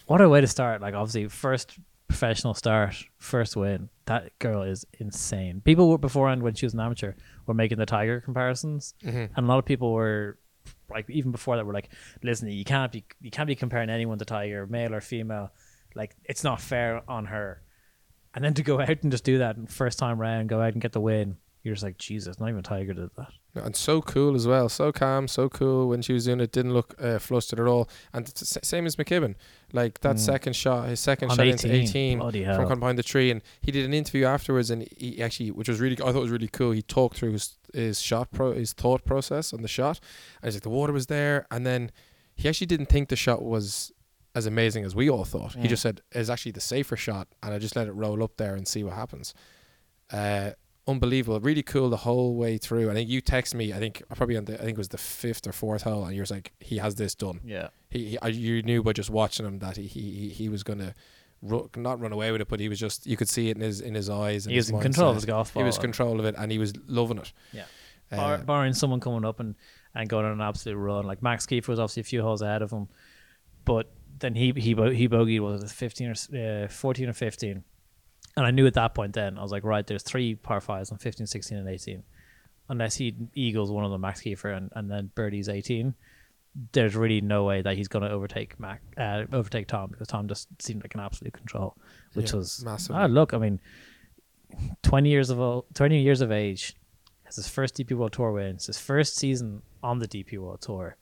What 0.07 0.21
a 0.21 0.29
way 0.29 0.41
to 0.41 0.47
start! 0.47 0.81
Like 0.81 0.95
obviously, 0.95 1.29
first 1.29 1.79
professional 2.09 2.55
start, 2.55 2.97
first 3.19 3.55
win. 3.57 3.91
That 4.07 4.39
girl 4.39 4.63
is 4.63 4.87
insane. 5.01 5.61
People 5.65 5.91
were 5.91 5.99
beforehand 5.99 6.43
when 6.43 6.55
she 6.55 6.65
was 6.65 6.73
an 6.73 6.81
amateur 6.81 7.13
were 7.47 7.55
making 7.55 7.79
the 7.79 7.87
Tiger 7.87 8.21
comparisons, 8.21 8.95
and 9.05 9.31
a 9.37 9.43
lot 9.43 9.59
of 9.59 9.65
people 9.67 9.93
were 9.93 10.39
like 10.89 11.11
even 11.11 11.33
before 11.33 11.57
that 11.57 11.67
were 11.67 11.73
like, 11.75 11.91
"Listen, 12.23 12.49
you 12.49 12.65
can't 12.65 12.91
be 12.93 13.05
you 13.21 13.31
can't 13.31 13.47
be 13.47 13.55
comparing 13.57 13.91
anyone 13.91 14.19
to 14.21 14.25
Tiger, 14.25 14.67
male 14.67 14.95
or 14.95 15.01
female. 15.03 15.53
Like 15.95 16.17
it's 16.25 16.43
not 16.45 16.63
fair 16.63 17.03
on 17.09 17.27
her." 17.27 17.61
And 18.37 18.45
then 18.45 18.55
to 18.55 18.63
go 18.63 18.81
out 18.81 19.03
and 19.03 19.11
just 19.11 19.25
do 19.25 19.39
that 19.39 19.57
first 19.69 19.99
time 19.99 20.21
round, 20.21 20.49
go 20.49 20.61
out 20.61 20.75
and 20.75 20.81
get 20.81 20.93
the 20.93 21.01
win. 21.01 21.39
You're 21.65 21.75
just 21.75 21.83
like 21.83 21.99
Jesus. 21.99 22.39
Not 22.39 22.49
even 22.51 22.63
Tiger 22.63 22.93
did 22.95 23.11
that. 23.17 23.33
and 23.57 23.75
so 23.75 24.01
cool 24.01 24.37
as 24.37 24.47
well, 24.47 24.69
so 24.69 24.93
calm, 24.93 25.27
so 25.27 25.49
cool 25.49 25.89
when 25.89 26.01
she 26.01 26.13
was 26.13 26.27
doing 26.27 26.39
it. 26.39 26.53
Didn't 26.53 26.73
look 26.75 26.95
uh, 27.03 27.19
flustered 27.19 27.59
at 27.59 27.67
all, 27.67 27.89
and 28.13 28.29
it's 28.29 28.53
the 28.53 28.61
s- 28.61 28.69
same 28.69 28.87
as 28.87 28.95
McKibbin. 28.95 29.35
Like 29.73 30.01
that 30.03 30.21
second 30.21 30.55
shot, 30.55 30.87
his 30.89 31.01
second 31.01 31.29
Mm. 31.29 31.33
On 31.33 31.37
shot 31.39 31.47
into 31.49 31.73
18, 31.73 32.19
bloody 32.21 32.45
from 32.45 32.55
hell. 32.69 32.77
behind 32.77 32.99
the 32.99 33.03
tree, 33.03 33.33
and 33.33 33.43
he 33.63 33.73
did 33.73 33.85
an 33.85 33.93
interview 33.95 34.27
afterwards, 34.27 34.71
and 34.71 34.87
he 34.97 35.21
actually, 35.21 35.51
which 35.51 35.69
was 35.69 35.81
really, 35.81 35.97
I 35.97 36.13
thought 36.13 36.21
was 36.21 36.31
really 36.31 36.47
cool. 36.47 36.71
He 36.71 36.83
talked 36.83 37.17
through 37.17 37.33
his 37.33 37.57
his 37.75 38.01
shot 38.01 38.31
pro, 38.31 38.53
his 38.53 38.73
thought 38.73 39.05
process 39.05 39.53
on 39.53 39.63
the 39.63 39.69
shot, 39.69 39.99
and 40.43 40.49
he's 40.49 40.55
like 40.55 40.63
the 40.63 40.69
water 40.69 40.93
was 40.93 41.07
there, 41.07 41.47
and 41.51 41.67
then 41.67 41.91
he 42.37 42.49
actually 42.49 42.69
didn't 42.69 42.87
think 42.91 43.09
the 43.09 43.17
shot 43.17 43.43
was 43.43 43.91
as 44.37 44.47
amazing 44.47 44.85
as 44.85 44.95
we 44.95 45.09
all 45.11 45.25
thought. 45.25 45.55
He 45.55 45.67
just 45.67 45.83
said 45.83 46.01
it's 46.13 46.29
actually 46.31 46.53
the 46.53 46.61
safer 46.61 46.97
shot, 46.97 47.27
and 47.43 47.53
I 47.55 47.59
just 47.59 47.75
let 47.75 47.89
it 47.89 47.93
roll 47.93 48.23
up 48.23 48.37
there 48.37 48.55
and 48.55 48.69
see 48.69 48.85
what 48.85 48.93
happens. 48.95 49.35
Uh, 50.13 50.51
unbelievable, 50.87 51.41
really 51.41 51.63
cool 51.63 51.89
the 51.91 51.97
whole 51.97 52.37
way 52.37 52.59
through. 52.59 52.91
I 52.91 52.95
think 52.95 53.09
you 53.09 53.21
text 53.21 53.55
me. 53.55 53.73
I 53.73 53.79
think 53.79 54.03
probably 54.15 54.37
on 54.37 54.45
the 54.45 54.55
I 54.55 54.59
think 54.65 54.73
it 54.73 54.79
was 54.79 54.89
the 54.91 54.99
fifth 54.99 55.47
or 55.47 55.53
fourth 55.53 55.83
hole, 55.83 56.05
and 56.05 56.15
you 56.15 56.21
was 56.21 56.31
like, 56.31 56.53
he 56.61 56.79
has 56.79 56.95
this 56.95 57.15
done. 57.15 57.41
Yeah. 57.45 57.69
He, 57.91 58.11
he 58.11 58.19
I, 58.21 58.29
you 58.29 58.63
knew 58.63 58.83
by 58.83 58.93
just 58.93 59.11
watching 59.11 59.47
him 59.47 59.59
that 59.61 59.77
he 59.77 59.87
he, 59.87 60.29
he- 60.29 60.49
was 60.49 60.63
gonna. 60.63 60.95
Ru- 61.43 61.69
not 61.77 62.01
run 62.01 62.13
away 62.13 62.33
with 62.33 62.41
it, 62.41 62.49
but 62.49 62.61
he 62.61 62.69
was 62.69 62.79
just 62.81 63.07
you 63.07 63.17
could 63.17 63.29
see 63.29 63.51
it 63.51 63.57
in 63.57 63.63
his 63.63 63.81
in 63.81 63.95
his 63.95 64.09
eyes. 64.09 64.47
And 64.47 64.53
He 64.53 64.57
was 64.57 64.71
in 64.71 64.81
control 64.81 65.11
of 65.11 65.17
his 65.17 65.27
golf 65.27 65.53
He 65.53 65.63
was 65.63 65.77
ball. 65.77 65.83
control 65.83 66.19
of 66.19 66.25
it, 66.25 66.35
and 66.39 66.51
he 66.51 66.59
was 66.59 66.73
loving 66.87 67.19
it. 67.19 67.33
Yeah. 67.53 67.65
Uh, 68.11 68.17
Bar, 68.17 68.39
barring 68.39 68.73
someone 68.73 69.01
coming 69.01 69.25
up 69.25 69.39
and, 69.41 69.55
and 69.95 70.09
going 70.09 70.25
on 70.25 70.33
an 70.33 70.41
absolute 70.41 70.77
run. 70.77 71.05
Like 71.07 71.23
Max 71.23 71.45
Kieffer 71.47 71.69
was 71.69 71.79
obviously 71.79 72.01
a 72.01 72.05
few 72.05 72.23
holes 72.23 72.41
ahead 72.41 72.63
of 72.63 72.71
him, 72.71 72.89
but 73.67 73.93
then 74.19 74.35
he 74.35 74.53
he 74.57 74.75
bo- 74.75 74.91
he 74.91 75.09
bogeyed 75.09 75.41
was 75.41 75.63
it 75.63 75.71
fifteen 75.71 76.09
or 76.09 76.65
uh, 76.65 76.69
fourteen 76.69 77.09
or 77.09 77.13
fifteen, 77.13 77.65
and 78.37 78.47
I 78.47 78.51
knew 78.51 78.67
at 78.67 78.75
that 78.75 78.95
point 78.95 79.13
then 79.15 79.39
I 79.39 79.43
was 79.43 79.53
like 79.53 79.65
right 79.65 79.87
there's 79.87 80.03
three 80.03 80.35
par 80.35 80.61
fives 80.61 80.91
on 80.91 80.99
15, 80.99 81.27
16 81.27 81.59
and 81.59 81.69
eighteen, 81.69 82.03
unless 82.69 82.97
he 82.97 83.15
eagles 83.35 83.71
one 83.71 83.85
of 83.85 83.91
them 83.91 84.01
Max 84.01 84.21
Kieffer 84.23 84.57
and, 84.57 84.71
and 84.75 84.91
then 84.91 85.11
birdies 85.15 85.49
eighteen. 85.49 85.95
There's 86.73 86.97
really 86.97 87.21
no 87.21 87.45
way 87.45 87.61
that 87.61 87.77
he's 87.77 87.87
going 87.89 88.03
to 88.05 88.11
overtake 88.11 88.59
Mac, 88.59 88.81
uh, 88.97 89.25
overtake 89.31 89.67
Tom 89.67 89.91
because 89.91 90.09
Tom 90.09 90.27
just 90.27 90.49
seemed 90.63 90.83
like 90.83 90.95
an 90.95 91.01
absolute 91.01 91.35
control, 91.35 91.77
which 92.15 92.31
Yeah, 92.33 92.37
was 92.39 92.65
massively. 92.65 92.97
Ah, 93.03 93.05
look, 93.07 93.35
I 93.35 93.39
mean, 93.39 93.61
twenty 94.83 95.11
years 95.11 95.29
of 95.29 95.39
o- 95.39 95.67
twenty 95.75 96.01
years 96.01 96.23
of 96.23 96.33
age, 96.33 96.75
has 97.25 97.37
his 97.37 97.47
first 97.47 97.77
DP 97.77 97.93
World 97.93 98.15
Tour 98.15 98.33
wins, 98.33 98.69
his 98.69 98.79
first 98.79 99.17
season 99.17 99.61
on 99.83 99.99
the 99.99 100.09
DP 100.09 100.39
World 100.39 100.63
Tour. 100.63 100.97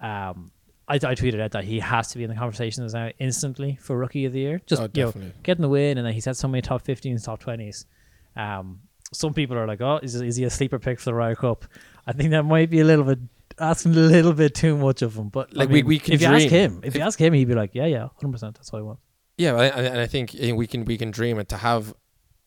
Um, 0.00 0.50
I, 0.88 0.94
I 0.96 0.98
tweeted 1.14 1.40
out 1.40 1.52
that 1.52 1.64
he 1.64 1.78
has 1.80 2.08
to 2.08 2.18
be 2.18 2.24
in 2.24 2.30
the 2.30 2.36
conversations 2.36 2.92
now 2.94 3.10
instantly 3.18 3.78
for 3.80 3.96
Rookie 3.96 4.24
of 4.24 4.32
the 4.32 4.40
Year. 4.40 4.60
Just 4.66 4.82
Oh, 4.82 4.88
you 4.92 5.04
know, 5.04 5.12
getting 5.42 5.62
the 5.62 5.68
win, 5.68 5.96
and 5.98 6.06
then 6.06 6.12
he's 6.14 6.24
had 6.24 6.36
so 6.36 6.48
many 6.48 6.60
top 6.62 6.82
15s, 6.84 7.24
top 7.24 7.42
20s. 7.42 7.84
Um, 8.36 8.80
some 9.12 9.34
people 9.34 9.56
are 9.58 9.66
like, 9.66 9.80
"Oh, 9.80 10.00
is, 10.02 10.14
is 10.14 10.36
he 10.36 10.44
a 10.44 10.50
sleeper 10.50 10.78
pick 10.78 10.98
for 10.98 11.06
the 11.06 11.14
Ryder 11.14 11.36
Cup?" 11.36 11.64
I 12.06 12.12
think 12.12 12.30
that 12.30 12.44
might 12.44 12.70
be 12.70 12.80
a 12.80 12.84
little 12.84 13.04
bit 13.04 13.18
asking 13.58 13.92
a 13.92 13.96
little 13.96 14.32
bit 14.32 14.54
too 14.54 14.76
much 14.76 15.02
of 15.02 15.14
him. 15.16 15.28
But 15.28 15.52
Like, 15.54 15.68
I 15.68 15.72
we- 15.72 15.78
mean, 15.80 15.86
we 15.86 15.98
can 15.98 16.14
if 16.14 16.20
you 16.22 16.26
ask 16.28 16.48
him, 16.48 16.80
if, 16.82 16.94
you 16.96 17.02
ask 17.02 17.20
him, 17.20 17.32
he'd 17.34 17.46
be 17.48 17.54
like, 17.54 17.74
"Yeah, 17.74 17.86
yeah, 17.86 18.04
100. 18.04 18.32
percent 18.32 18.54
That's 18.56 18.72
what 18.72 18.78
I 18.78 18.82
want." 18.82 18.98
Yeah, 19.38 19.56
and 19.60 19.98
I 20.00 20.06
think 20.06 20.34
eh, 20.38 20.52
we 20.52 20.66
can 20.66 20.84
we 20.84 20.96
can 20.96 21.10
dream 21.10 21.38
it 21.38 21.48
to 21.50 21.58
have. 21.58 21.94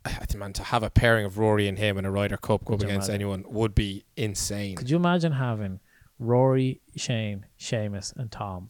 I 0.03 0.09
think, 0.09 0.39
man, 0.39 0.53
to 0.53 0.63
have 0.63 0.83
a 0.83 0.89
pairing 0.91 1.25
of 1.25 1.37
Rory 1.39 1.67
and 1.67 1.79
him 1.79 1.97
in 1.97 2.05
a 2.05 2.11
Ryder 2.11 2.37
Cup 2.37 2.63
go 2.65 2.73
up 2.75 2.79
Could 2.79 2.87
you 2.87 2.89
against 2.93 3.09
imagine? 3.09 3.21
anyone 3.21 3.43
would 3.47 3.73
be 3.73 4.05
insane. 4.15 4.75
Could 4.75 4.89
you 4.89 4.97
imagine 4.97 5.31
having 5.31 5.79
Rory, 6.19 6.81
Shane, 6.95 7.45
Seamus, 7.59 8.15
and 8.15 8.31
Tom 8.31 8.69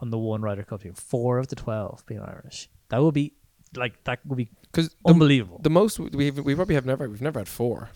on 0.00 0.10
the 0.10 0.18
one 0.18 0.42
Ryder 0.42 0.62
Cup 0.62 0.82
team? 0.82 0.94
Four 0.94 1.38
of 1.38 1.48
the 1.48 1.56
twelve 1.56 2.04
being 2.06 2.20
Irish. 2.20 2.68
That 2.88 3.02
would 3.02 3.14
be 3.14 3.34
like 3.76 4.02
that 4.04 4.20
would 4.26 4.36
be 4.36 4.48
Because 4.62 4.94
unbelievable. 5.06 5.60
the 5.62 5.70
most 5.70 5.98
we 5.98 6.30
we 6.30 6.54
probably 6.54 6.74
have 6.74 6.86
never 6.86 7.08
we've 7.08 7.20
never 7.22 7.40
had 7.40 7.48
four. 7.48 7.90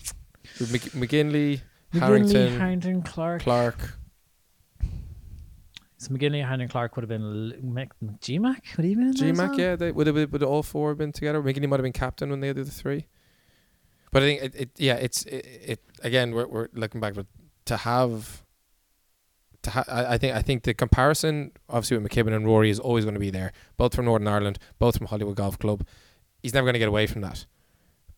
We've 0.61 0.71
Mc, 0.73 0.83
McGinley, 0.93 1.61
McGinley, 1.93 1.99
Harrington, 2.01 2.59
Harrington, 2.61 3.03
Clark. 3.03 3.43
Clark. 3.43 3.99
So 5.99 6.11
McGinley, 6.13 6.43
Harrington, 6.43 6.69
Clark 6.69 6.97
would 6.97 7.03
have 7.05 7.09
been 7.09 7.53
L- 7.55 7.61
Mc, 7.63 7.91
GMAC. 8.21 8.77
Would 8.77 8.85
he 8.85 8.91
have 8.91 8.99
been 8.99 9.09
in 9.09 9.15
there 9.15 9.31
as 9.31 9.37
GMAC, 9.39 9.59
yeah, 9.59 9.77
they 9.77 9.93
would 9.93 10.07
have 10.09 10.33
would 10.33 10.43
all 10.43 10.63
four 10.63 10.89
have 10.91 10.99
been 10.99 11.13
together. 11.13 11.41
McGinley 11.41 11.69
might 11.69 11.77
have 11.79 11.85
been 11.85 11.93
captain 11.93 12.29
when 12.31 12.41
they 12.41 12.53
did 12.53 12.67
the 12.67 12.71
three. 12.73 13.07
But 14.11 14.25
I 14.25 14.27
think 14.27 14.43
it, 14.43 14.55
it 14.57 14.71
yeah, 14.77 14.95
it's 14.97 15.25
it, 15.27 15.47
it 15.47 15.81
again. 16.03 16.33
We're 16.33 16.47
we're 16.49 16.69
looking 16.75 17.01
back, 17.01 17.15
but 17.15 17.27
to 17.67 17.77
have. 17.79 18.42
To 19.63 19.71
ha- 19.71 19.85
I 19.87 20.19
think 20.19 20.35
I 20.35 20.43
think 20.43 20.65
the 20.65 20.75
comparison 20.75 21.53
obviously 21.69 21.97
with 21.99 22.11
McKibbin 22.11 22.35
and 22.35 22.45
Rory 22.47 22.69
is 22.71 22.81
always 22.81 23.05
going 23.05 23.15
to 23.15 23.21
be 23.21 23.31
there. 23.31 23.53
Both 23.77 23.95
from 23.95 24.07
Northern 24.07 24.27
Ireland, 24.29 24.59
both 24.79 24.99
from 24.99 25.07
Hollywood 25.07 25.37
Golf 25.37 25.59
Club. 25.59 25.87
He's 26.43 26.53
never 26.55 26.65
going 26.65 26.73
to 26.75 26.81
get 26.81 26.89
away 26.89 27.07
from 27.07 27.21
that. 27.23 27.47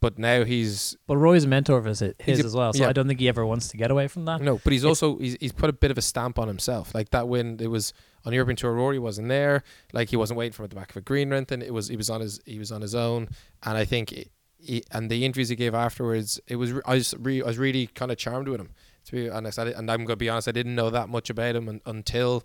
But 0.01 0.19
now 0.19 0.45
he's 0.45 0.97
But 1.07 1.17
Roy's 1.17 1.45
a 1.45 1.49
mentor 1.49 1.79
of 1.79 1.85
his, 1.87 2.01
his 2.19 2.41
a- 2.41 2.45
as 2.45 2.55
well, 2.55 2.73
so 2.75 2.83
yeah. 2.83 2.89
I 2.89 2.93
don't 2.93 3.07
think 3.09 3.21
he 3.21 3.29
ever 3.29 3.45
wants 3.47 3.69
to 3.69 3.77
get 3.77 3.91
away 3.91 4.07
from 4.09 4.25
that. 4.27 4.41
No, 4.43 4.59
but 4.63 4.73
he's 4.73 4.85
also 4.85 5.19
he's, 5.19 5.37
he's 5.41 5.53
put 5.53 5.71
a 5.71 5.73
bit 5.73 5.91
of 5.91 5.97
a 5.99 6.03
stamp 6.03 6.39
on 6.39 6.47
himself. 6.49 6.95
Like 6.95 7.11
that 7.11 7.27
win, 7.29 7.59
it 7.61 7.69
was 7.69 7.93
on 8.27 8.33
European 8.33 8.57
Tour. 8.57 8.73
Rory 8.73 8.99
wasn't 8.99 9.29
there. 9.29 9.63
Like 9.93 10.11
he 10.11 10.17
wasn't 10.17 10.39
waiting 10.39 10.53
for 10.53 10.65
at 10.65 10.71
the 10.71 10.77
back 10.77 10.91
of 10.91 10.97
a 10.97 11.01
green 11.01 11.33
or 11.33 11.37
anything. 11.37 11.63
It 11.63 11.73
was 11.73 11.89
he 11.89 11.97
was 11.97 12.11
on 12.11 12.21
his 12.21 12.41
he 12.45 12.59
was 12.59 12.71
on 12.73 12.81
his 12.83 12.95
own. 12.95 13.29
And 13.63 13.79
I 13.79 13.85
think 13.87 14.13
it, 14.13 14.31
he, 14.59 14.83
and 14.93 15.11
the 15.11 15.25
interviews 15.25 15.49
he 15.51 15.57
gave 15.57 15.75
afterwards, 15.75 16.39
it 16.49 16.57
was 16.57 16.73
I 16.87 16.95
was 16.95 17.15
re, 17.19 17.43
I 17.43 17.47
was 17.47 17.59
really 17.59 17.87
kind 17.89 18.11
of 18.11 18.19
charmed 18.19 18.49
with 18.49 18.61
him. 18.61 18.71
To 19.07 19.13
be 19.13 19.29
honest, 19.31 19.59
I, 19.59 19.69
and 19.69 19.91
I'm 19.91 20.05
gonna 20.05 20.17
be 20.17 20.29
honest, 20.29 20.49
I 20.49 20.53
didn't 20.53 20.75
know 20.75 20.91
that 20.91 21.09
much 21.09 21.31
about 21.31 21.57
him 21.57 21.69
un, 21.69 21.81
until 21.87 22.45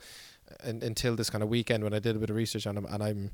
un, 0.63 0.81
until 0.83 1.15
this 1.15 1.29
kind 1.29 1.43
of 1.43 1.49
weekend 1.49 1.83
when 1.83 1.93
I 1.93 1.99
did 1.99 2.15
a 2.15 2.19
bit 2.19 2.29
of 2.29 2.35
research 2.35 2.67
on 2.67 2.77
him, 2.77 2.85
and 2.85 3.01
I'm 3.01 3.31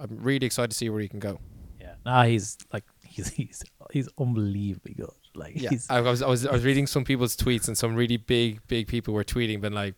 I'm 0.00 0.18
really 0.20 0.46
excited 0.46 0.70
to 0.70 0.76
see 0.76 0.88
where 0.88 1.00
he 1.00 1.08
can 1.08 1.20
go. 1.20 1.38
Yeah, 1.80 1.94
nah, 2.04 2.24
he's 2.24 2.56
like 2.72 2.84
he's 3.04 3.28
he's 3.28 3.62
he's 3.92 4.08
unbelievably 4.18 4.94
good. 4.94 5.10
Like 5.34 5.52
Yeah, 5.54 5.70
he's 5.70 5.88
I 5.90 6.00
was 6.00 6.22
I 6.22 6.28
was 6.28 6.46
I 6.46 6.52
was 6.52 6.64
reading 6.64 6.86
some 6.86 7.04
people's 7.04 7.36
tweets, 7.36 7.68
and 7.68 7.76
some 7.76 7.94
really 7.94 8.16
big 8.16 8.66
big 8.68 8.88
people 8.88 9.14
were 9.14 9.24
tweeting, 9.24 9.60
been 9.60 9.74
like, 9.74 9.94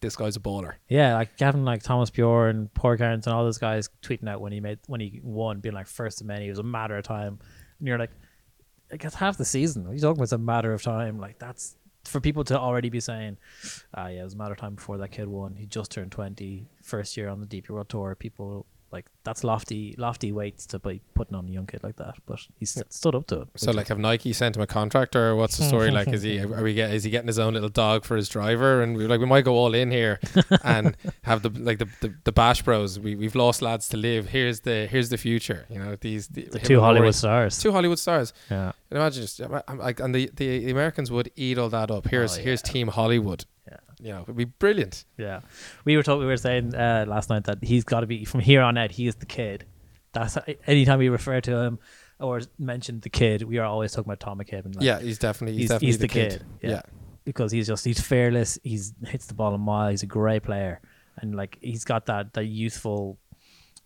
"This 0.00 0.16
guy's 0.16 0.36
a 0.36 0.40
baller." 0.40 0.74
Yeah, 0.88 1.14
like 1.14 1.38
having 1.38 1.64
like 1.64 1.82
Thomas 1.82 2.10
Bjorn 2.10 2.56
and 2.56 2.74
Paul 2.74 2.96
and 3.00 3.26
all 3.28 3.44
those 3.44 3.58
guys 3.58 3.88
tweeting 4.02 4.28
out 4.28 4.40
when 4.40 4.52
he 4.52 4.60
made 4.60 4.78
when 4.86 5.00
he 5.00 5.20
won, 5.22 5.60
being 5.60 5.74
like 5.74 5.86
first 5.86 6.20
of 6.20 6.26
many. 6.26 6.46
It 6.46 6.50
was 6.50 6.58
a 6.58 6.62
matter 6.62 6.96
of 6.96 7.04
time, 7.04 7.38
and 7.78 7.88
you're 7.88 7.98
like, 7.98 8.12
like 8.90 9.02
that's 9.02 9.14
half 9.14 9.36
the 9.36 9.44
season. 9.44 9.82
You 9.92 9.98
talking 9.98 10.16
about? 10.16 10.22
It's 10.24 10.32
a 10.32 10.38
matter 10.38 10.72
of 10.72 10.82
time. 10.82 11.18
Like 11.18 11.38
that's 11.38 11.76
for 12.04 12.20
people 12.20 12.44
to 12.44 12.58
already 12.58 12.90
be 12.90 13.00
saying, 13.00 13.38
ah, 13.94 14.08
yeah, 14.08 14.20
it 14.20 14.24
was 14.24 14.34
a 14.34 14.36
matter 14.36 14.52
of 14.52 14.58
time 14.58 14.74
before 14.74 14.98
that 14.98 15.10
kid 15.10 15.28
won. 15.28 15.56
He 15.56 15.66
just 15.66 15.90
turned 15.90 16.12
20, 16.12 16.66
first 16.82 17.16
year 17.16 17.28
on 17.28 17.40
the 17.40 17.46
DP 17.46 17.70
World 17.70 17.88
Tour. 17.88 18.14
People 18.14 18.66
like 18.94 19.06
that's 19.24 19.44
lofty, 19.44 19.94
lofty 19.98 20.32
weights 20.32 20.64
to 20.66 20.78
be 20.78 21.02
putting 21.14 21.34
on 21.34 21.46
a 21.48 21.50
young 21.50 21.66
kid 21.66 21.82
like 21.82 21.96
that, 21.96 22.14
but 22.26 22.38
he 22.58 22.64
st- 22.64 22.92
stood 22.92 23.14
up 23.14 23.26
to 23.26 23.42
it. 23.42 23.48
So 23.56 23.70
like, 23.72 23.88
have 23.88 23.98
Nike 23.98 24.32
sent 24.32 24.56
him 24.56 24.62
a 24.62 24.66
contract, 24.66 25.14
or 25.16 25.36
what's 25.36 25.56
the 25.58 25.64
story 25.64 25.90
like? 25.90 26.08
Is 26.08 26.22
he 26.22 26.38
are 26.56 26.62
we 26.62 26.72
get 26.74 26.92
is 26.94 27.04
he 27.04 27.10
getting 27.10 27.26
his 27.26 27.38
own 27.38 27.52
little 27.54 27.68
dog 27.68 28.04
for 28.04 28.16
his 28.16 28.28
driver? 28.28 28.82
And 28.82 28.96
we 28.96 29.04
are 29.04 29.08
like 29.08 29.20
we 29.20 29.26
might 29.26 29.44
go 29.44 29.54
all 29.54 29.74
in 29.74 29.90
here 29.90 30.20
and 30.64 30.96
have 31.22 31.42
the 31.42 31.50
like 31.50 31.78
the, 31.78 31.88
the, 32.00 32.14
the 32.24 32.32
Bash 32.32 32.62
Bros. 32.62 32.98
We 32.98 33.14
we've 33.16 33.34
lost 33.34 33.60
lads 33.62 33.88
to 33.90 33.96
live. 33.96 34.28
Here's 34.28 34.60
the 34.60 34.86
here's 34.90 35.08
the 35.10 35.18
future. 35.18 35.66
You 35.68 35.78
know 35.80 35.96
these 36.00 36.28
the, 36.28 36.42
the 36.44 36.58
two 36.60 36.74
and 36.74 36.82
Rory. 36.82 36.94
Hollywood 36.96 37.14
stars. 37.14 37.58
two 37.58 37.72
Hollywood 37.72 37.98
stars. 37.98 38.32
Yeah. 38.50 38.72
And 38.90 38.98
imagine 38.98 39.22
just 39.22 39.40
I'm- 39.40 39.62
I'm 39.68 39.78
like 39.78 40.00
and 40.00 40.14
the, 40.14 40.30
the 40.34 40.64
the 40.66 40.70
Americans 40.70 41.10
would 41.10 41.30
eat 41.36 41.58
all 41.58 41.68
that 41.70 41.90
up. 41.90 42.06
Here's 42.08 42.38
Oh, 42.38 42.40
here's. 42.40 42.62
Team 42.62 42.88
Hollywood. 42.88 43.44
Yeah. 44.00 44.06
You 44.06 44.12
know 44.12 44.22
it'd 44.22 44.36
be 44.36 44.44
brilliant. 44.44 45.04
Yeah, 45.16 45.40
we 45.84 45.96
were 45.96 46.02
talking. 46.02 46.20
We 46.20 46.26
were 46.26 46.36
saying 46.36 46.74
uh, 46.74 47.04
last 47.08 47.30
night 47.30 47.44
that 47.44 47.62
he's 47.62 47.84
got 47.84 48.00
to 48.00 48.06
be 48.06 48.24
from 48.24 48.40
here 48.40 48.62
on 48.62 48.76
out. 48.78 48.90
He 48.90 49.06
is 49.06 49.16
the 49.16 49.26
kid. 49.26 49.64
That's 50.12 50.38
anytime 50.66 50.98
we 50.98 51.08
refer 51.08 51.40
to 51.40 51.56
him 51.56 51.78
or 52.20 52.40
mention 52.58 53.00
the 53.00 53.10
kid, 53.10 53.42
we 53.42 53.58
are 53.58 53.64
always 53.64 53.92
talking 53.92 54.10
about 54.10 54.20
Tom 54.20 54.38
McKibbin. 54.38 54.76
like, 54.76 54.84
yeah, 54.84 55.00
he's 55.00 55.18
definitely 55.18 55.54
he's, 55.54 55.62
he's, 55.62 55.68
definitely 55.68 55.86
he's 55.86 55.98
the, 55.98 56.08
kid. 56.08 56.44
Yeah. 56.62 56.70
yeah. 56.70 56.82
because 57.24 57.52
he's 57.52 57.66
just 57.66 57.84
he's 57.84 58.00
fearless. 58.00 58.58
He's 58.62 58.94
hits 59.06 59.26
the 59.26 59.34
ball 59.34 59.54
a 59.54 59.58
mile. 59.58 59.90
He's 59.90 60.02
a 60.02 60.06
great 60.06 60.42
player, 60.42 60.80
and 61.18 61.34
like 61.34 61.58
he's 61.60 61.84
got 61.84 62.06
that 62.06 62.34
that 62.34 62.44
youthful 62.44 63.18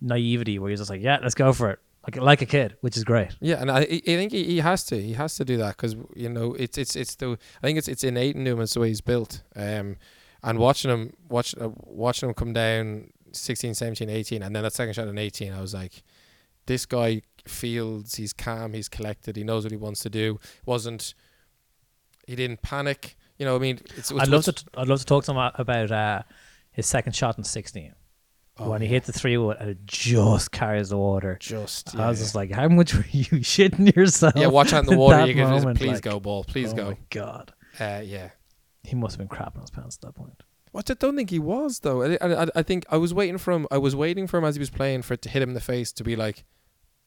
naivety 0.01 0.59
where 0.59 0.69
he's 0.69 0.79
just 0.79 0.89
like, 0.89 1.01
yeah, 1.01 1.19
let's 1.21 1.35
go 1.35 1.51
for 1.53 1.71
it, 1.71 1.79
like 2.03 2.15
like 2.15 2.41
a 2.41 2.45
kid, 2.45 2.77
which 2.81 2.95
is 2.97 3.03
great. 3.03 3.35
Yeah, 3.41 3.61
and 3.61 3.69
I, 3.69 3.79
I 3.79 3.99
think 3.99 4.31
he, 4.31 4.43
he 4.45 4.57
has 4.59 4.83
to. 4.85 5.01
He 5.01 5.13
has 5.13 5.35
to 5.35 5.45
do 5.45 5.57
that 5.57 5.77
because 5.77 5.95
you 6.15 6.29
know 6.29 6.53
it's 6.53 6.77
it's 6.77 6.95
it's 6.95 7.15
the. 7.15 7.37
I 7.61 7.67
think 7.67 7.77
it's 7.77 7.87
it's 7.87 8.03
innate 8.03 8.35
in 8.35 8.47
him. 8.47 8.61
It's 8.61 8.73
the 8.73 8.79
way 8.79 8.87
he's 8.87 9.01
built. 9.01 9.43
Um, 9.55 9.97
and 10.41 10.57
watching 10.57 10.91
him 10.91 11.13
watch 11.27 11.55
uh, 11.59 11.69
watching 11.75 12.29
him 12.29 12.35
come 12.35 12.53
down 12.53 13.11
16, 13.33 13.73
17, 13.73 14.09
18, 14.09 14.41
and 14.41 14.55
then 14.55 14.63
that 14.63 14.73
second 14.73 14.93
shot 14.93 15.07
in 15.07 15.17
eighteen, 15.17 15.53
I 15.53 15.61
was 15.61 15.73
like, 15.73 16.03
this 16.65 16.85
guy 16.85 17.21
feels 17.45 18.15
he's 18.15 18.33
calm, 18.33 18.73
he's 18.73 18.89
collected, 18.89 19.35
he 19.35 19.43
knows 19.43 19.63
what 19.63 19.71
he 19.71 19.77
wants 19.77 20.01
to 20.01 20.09
do. 20.09 20.39
wasn't 20.65 21.13
He 22.27 22.35
didn't 22.35 22.61
panic. 22.61 23.17
You 23.37 23.45
know, 23.45 23.55
I 23.55 23.59
mean, 23.59 23.79
it's. 23.97 24.11
it's 24.11 24.19
I'd 24.19 24.27
love 24.27 24.45
to 24.45 24.63
I'd 24.77 24.87
love 24.87 24.99
to 24.99 25.05
talk 25.05 25.25
to 25.25 25.31
him 25.31 25.37
about 25.37 25.91
uh, 25.91 26.23
his 26.71 26.87
second 26.87 27.15
shot 27.15 27.37
in 27.37 27.43
sixteen. 27.43 27.93
Oh, 28.59 28.69
when 28.69 28.81
he 28.81 28.87
yeah. 28.87 28.91
hit 28.93 29.03
the 29.05 29.13
three 29.13 29.37
wood 29.37 29.57
and 29.59 29.69
it 29.69 29.85
just 29.85 30.51
carries 30.51 30.89
the 30.89 30.97
water. 30.97 31.37
Just 31.39 31.95
I 31.95 32.09
was 32.09 32.19
yeah. 32.19 32.23
just 32.25 32.35
like, 32.35 32.51
how 32.51 32.67
much 32.67 32.93
were 32.93 33.05
you 33.11 33.23
shitting 33.41 33.95
yourself? 33.95 34.33
yeah, 34.35 34.47
watch 34.47 34.73
out 34.73 34.83
in 34.83 34.85
the 34.87 34.91
at 34.93 34.97
water. 34.99 35.17
that 35.17 35.27
You 35.27 35.33
can 35.35 35.49
just 35.53 35.63
moment? 35.63 35.77
please 35.79 35.93
Like, 35.93 36.01
go 36.01 36.19
ball, 36.19 36.43
please 36.43 36.73
oh 36.73 36.75
go. 36.75 36.85
my 36.91 36.97
god, 37.09 37.53
Uh, 37.79 38.01
yeah. 38.03 38.29
he 38.83 38.95
must 38.95 39.17
have 39.17 39.27
been 39.29 39.35
crapping 39.37 39.61
his 39.61 39.69
pants 39.69 39.97
at 39.97 40.07
that 40.07 40.15
point. 40.15 40.43
What 40.71 40.89
I 40.91 40.93
don't 40.93 41.15
think 41.15 41.29
he 41.31 41.39
was 41.39 41.79
though. 41.79 42.03
I, 42.03 42.17
I, 42.21 42.47
I 42.55 42.61
think 42.63 42.85
I 42.89 42.97
was 42.97 43.13
waiting 43.13 43.37
for 43.39 43.51
him. 43.53 43.65
I 43.71 43.77
was 43.79 43.95
waiting 43.95 44.27
for 44.27 44.37
him 44.37 44.45
as 44.45 44.55
he 44.55 44.59
was 44.59 44.69
playing 44.69 45.01
for 45.01 45.15
it 45.15 45.21
to 45.23 45.29
hit 45.29 45.41
him 45.41 45.49
in 45.49 45.55
the 45.55 45.61
face 45.61 45.91
to 45.93 46.03
be 46.03 46.15
like, 46.15 46.43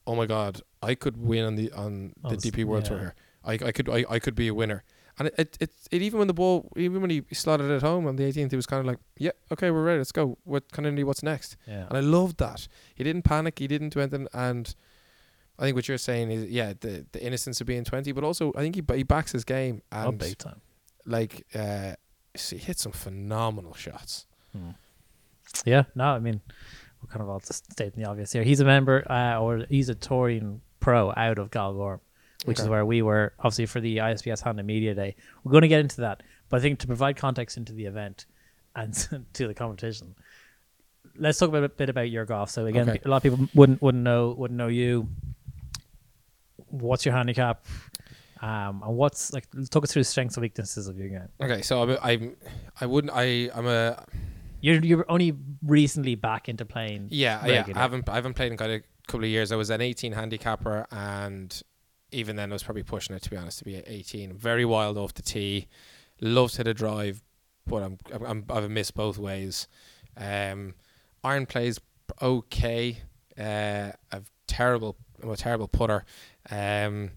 "Oh 0.04 0.16
my 0.16 0.26
god, 0.26 0.62
I 0.82 0.96
could 0.96 1.16
win 1.16 1.44
on 1.44 1.54
the 1.54 1.70
on 1.72 2.12
the 2.24 2.30
On 2.30 2.36
DP 2.38 2.64
World 2.64 2.86
Tour 2.86 2.96
yeah. 2.96 3.02
here. 3.02 3.14
I, 3.44 3.52
I 3.68 3.72
could 3.72 3.88
I, 3.88 4.04
I 4.10 4.18
could 4.18 4.34
be 4.34 4.48
a 4.48 4.54
winner." 4.54 4.82
And 5.18 5.28
it, 5.28 5.34
it, 5.38 5.56
it, 5.60 5.70
it 5.90 6.02
even 6.02 6.18
when 6.18 6.28
the 6.28 6.34
ball 6.34 6.70
even 6.76 7.00
when 7.02 7.10
he 7.10 7.22
slotted 7.32 7.70
it 7.70 7.82
home 7.82 8.06
on 8.06 8.16
the 8.16 8.24
18th, 8.24 8.50
he 8.50 8.56
was 8.56 8.66
kind 8.66 8.80
of 8.80 8.86
like, 8.86 8.98
"Yeah, 9.18 9.32
okay, 9.52 9.70
we're 9.70 9.84
ready. 9.84 9.98
Let's 9.98 10.12
go. 10.12 10.38
What 10.44 10.72
kind 10.72 10.86
of? 10.86 11.06
What's 11.06 11.22
next?" 11.22 11.56
Yeah, 11.66 11.86
And 11.88 11.96
I 11.96 12.00
loved 12.00 12.38
that. 12.38 12.66
He 12.94 13.04
didn't 13.04 13.22
panic. 13.22 13.58
He 13.58 13.66
didn't 13.66 13.90
do 13.90 14.00
anything. 14.00 14.26
And 14.32 14.74
I 15.58 15.64
think 15.64 15.76
what 15.76 15.86
you're 15.86 15.98
saying 15.98 16.30
is, 16.30 16.50
yeah, 16.50 16.72
the 16.80 17.06
the 17.12 17.22
innocence 17.22 17.60
of 17.60 17.66
being 17.66 17.84
20, 17.84 18.12
but 18.12 18.24
also 18.24 18.52
I 18.56 18.60
think 18.60 18.74
he 18.74 18.82
he 18.94 19.02
backs 19.02 19.32
his 19.32 19.44
game 19.44 19.82
oh, 19.92 20.08
and 20.08 20.18
big 20.18 20.38
time. 20.38 20.60
like 21.04 21.46
uh, 21.54 21.94
he 22.34 22.56
hit 22.56 22.78
some 22.78 22.92
phenomenal 22.92 23.74
shots. 23.74 24.26
Yeah, 25.64 25.84
no, 25.94 26.04
I 26.04 26.18
mean, 26.18 26.40
we're 27.02 27.08
kind 27.08 27.22
of 27.22 27.28
all 27.28 27.40
just 27.40 27.70
stating 27.70 28.02
the 28.02 28.08
obvious 28.08 28.32
here. 28.32 28.42
He's 28.42 28.60
a 28.60 28.64
member, 28.64 29.04
uh, 29.10 29.38
or 29.38 29.66
he's 29.68 29.88
a 29.88 29.94
touring 29.94 30.62
pro 30.80 31.12
out 31.16 31.38
of 31.38 31.50
Galgorm, 31.50 32.00
which 32.44 32.58
is 32.60 32.68
where 32.68 32.84
we 32.84 33.02
were, 33.02 33.32
obviously, 33.38 33.66
for 33.66 33.80
the 33.80 33.98
ISPS 33.98 34.42
Honda 34.42 34.62
Media 34.62 34.94
Day. 34.94 35.14
We're 35.44 35.52
going 35.52 35.62
to 35.62 35.68
get 35.68 35.80
into 35.80 36.00
that, 36.02 36.22
but 36.48 36.56
I 36.58 36.60
think 36.60 36.78
to 36.80 36.86
provide 36.86 37.16
context 37.16 37.56
into 37.56 37.72
the 37.72 37.84
event 37.86 38.26
and 38.74 38.94
to 39.34 39.46
the 39.46 39.54
competition, 39.54 40.14
let's 41.16 41.38
talk 41.38 41.52
a 41.52 41.68
bit 41.68 41.88
about 41.88 42.10
your 42.10 42.24
golf. 42.24 42.50
So 42.50 42.66
again, 42.66 42.88
Okay. 42.88 43.00
a 43.04 43.08
lot 43.08 43.18
of 43.18 43.22
people 43.22 43.48
wouldn't 43.54 43.80
wouldn't 43.82 44.02
know 44.04 44.34
wouldn't 44.36 44.58
know 44.58 44.68
you. 44.68 45.08
What's 46.68 47.04
your 47.04 47.14
handicap? 47.14 47.64
Um, 48.40 48.82
and 48.84 48.96
what's 48.96 49.32
like? 49.32 49.46
Talk 49.70 49.84
us 49.84 49.92
through 49.92 50.00
the 50.02 50.04
strengths 50.08 50.36
and 50.36 50.42
weaknesses 50.42 50.88
of 50.88 50.98
your 50.98 51.08
game. 51.08 51.28
Okay, 51.40 51.62
so 51.62 51.82
I'm, 51.82 51.98
I'm 52.02 52.36
I 52.80 52.86
wouldn't 52.86 53.12
I 53.14 53.50
I'm 53.54 53.66
a 53.66 54.04
You're 54.60 54.82
you're 54.84 55.04
only 55.08 55.36
recently 55.64 56.14
back 56.16 56.48
into 56.48 56.64
playing. 56.64 57.08
yeah 57.10 57.46
yeah. 57.46 57.64
I 57.74 57.78
haven't 57.78 58.08
I 58.08 58.14
haven't 58.16 58.34
played 58.34 58.50
in 58.50 58.58
quite 58.58 58.70
a 58.70 58.82
couple 59.06 59.24
of 59.24 59.30
years. 59.30 59.52
I 59.52 59.56
was 59.56 59.70
an 59.70 59.80
18 59.80 60.12
handicapper 60.12 60.86
and 60.90 61.60
even 62.12 62.36
then 62.36 62.52
I 62.52 62.54
was 62.54 62.62
probably 62.62 62.82
pushing 62.82 63.16
it 63.16 63.22
to 63.22 63.30
be 63.30 63.36
honest 63.36 63.58
to 63.58 63.64
be 63.64 63.76
at 63.76 63.84
18. 63.86 64.34
Very 64.34 64.64
wild 64.64 64.98
off 64.98 65.14
the 65.14 65.22
tee, 65.22 65.66
love 66.20 66.52
to 66.52 66.58
hit 66.58 66.68
a 66.68 66.74
drive, 66.74 67.22
but 67.66 67.82
I'm, 67.82 67.98
I'm, 68.24 68.44
I've 68.50 68.70
missed 68.70 68.94
both 68.94 69.18
ways. 69.18 69.68
Um, 70.16 70.74
iron 71.24 71.46
plays 71.46 71.80
okay. 72.20 72.98
Uh, 73.38 73.92
I've 74.10 74.30
terrible 74.46 74.96
I'm 75.22 75.30
a 75.30 75.36
terrible 75.36 75.68
putter. 75.68 76.04
Um, 76.50 77.12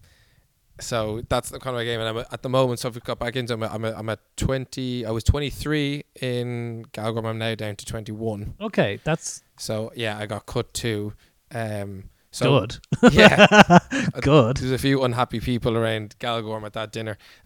so 0.79 1.21
that's 1.29 1.49
the 1.49 1.59
kind 1.59 1.75
of 1.75 1.79
my 1.79 1.85
game, 1.85 1.99
and 1.99 2.09
I'm 2.09 2.17
a, 2.17 2.25
at 2.31 2.41
the 2.41 2.49
moment. 2.49 2.79
So 2.79 2.89
if 2.89 2.95
we 2.95 3.01
got 3.01 3.17
back 3.17 3.35
into, 3.35 3.53
I'm 3.53 3.63
a, 3.63 3.67
I'm, 3.67 3.85
a, 3.85 3.91
I'm 3.93 4.09
at 4.09 4.19
20. 4.37 5.05
I 5.05 5.11
was 5.11 5.23
23 5.23 6.03
in 6.21 6.85
Galgorm. 6.91 7.25
I'm 7.25 7.37
now 7.37 7.55
down 7.55 7.75
to 7.77 7.85
21. 7.85 8.55
Okay, 8.61 8.99
that's 9.03 9.43
So 9.57 9.91
yeah, 9.95 10.17
I 10.17 10.25
got 10.25 10.45
cut 10.45 10.73
too. 10.73 11.13
Um, 11.51 12.09
so 12.35 12.59
good. 12.59 12.77
Yeah, 13.13 13.79
good. 14.21 14.57
there's 14.57 14.71
a 14.71 14.77
few 14.77 15.03
unhappy 15.03 15.39
people 15.39 15.77
around 15.77 16.15
Galgorm 16.19 16.63
at 16.65 16.73
that 16.73 16.91
dinner. 16.91 17.17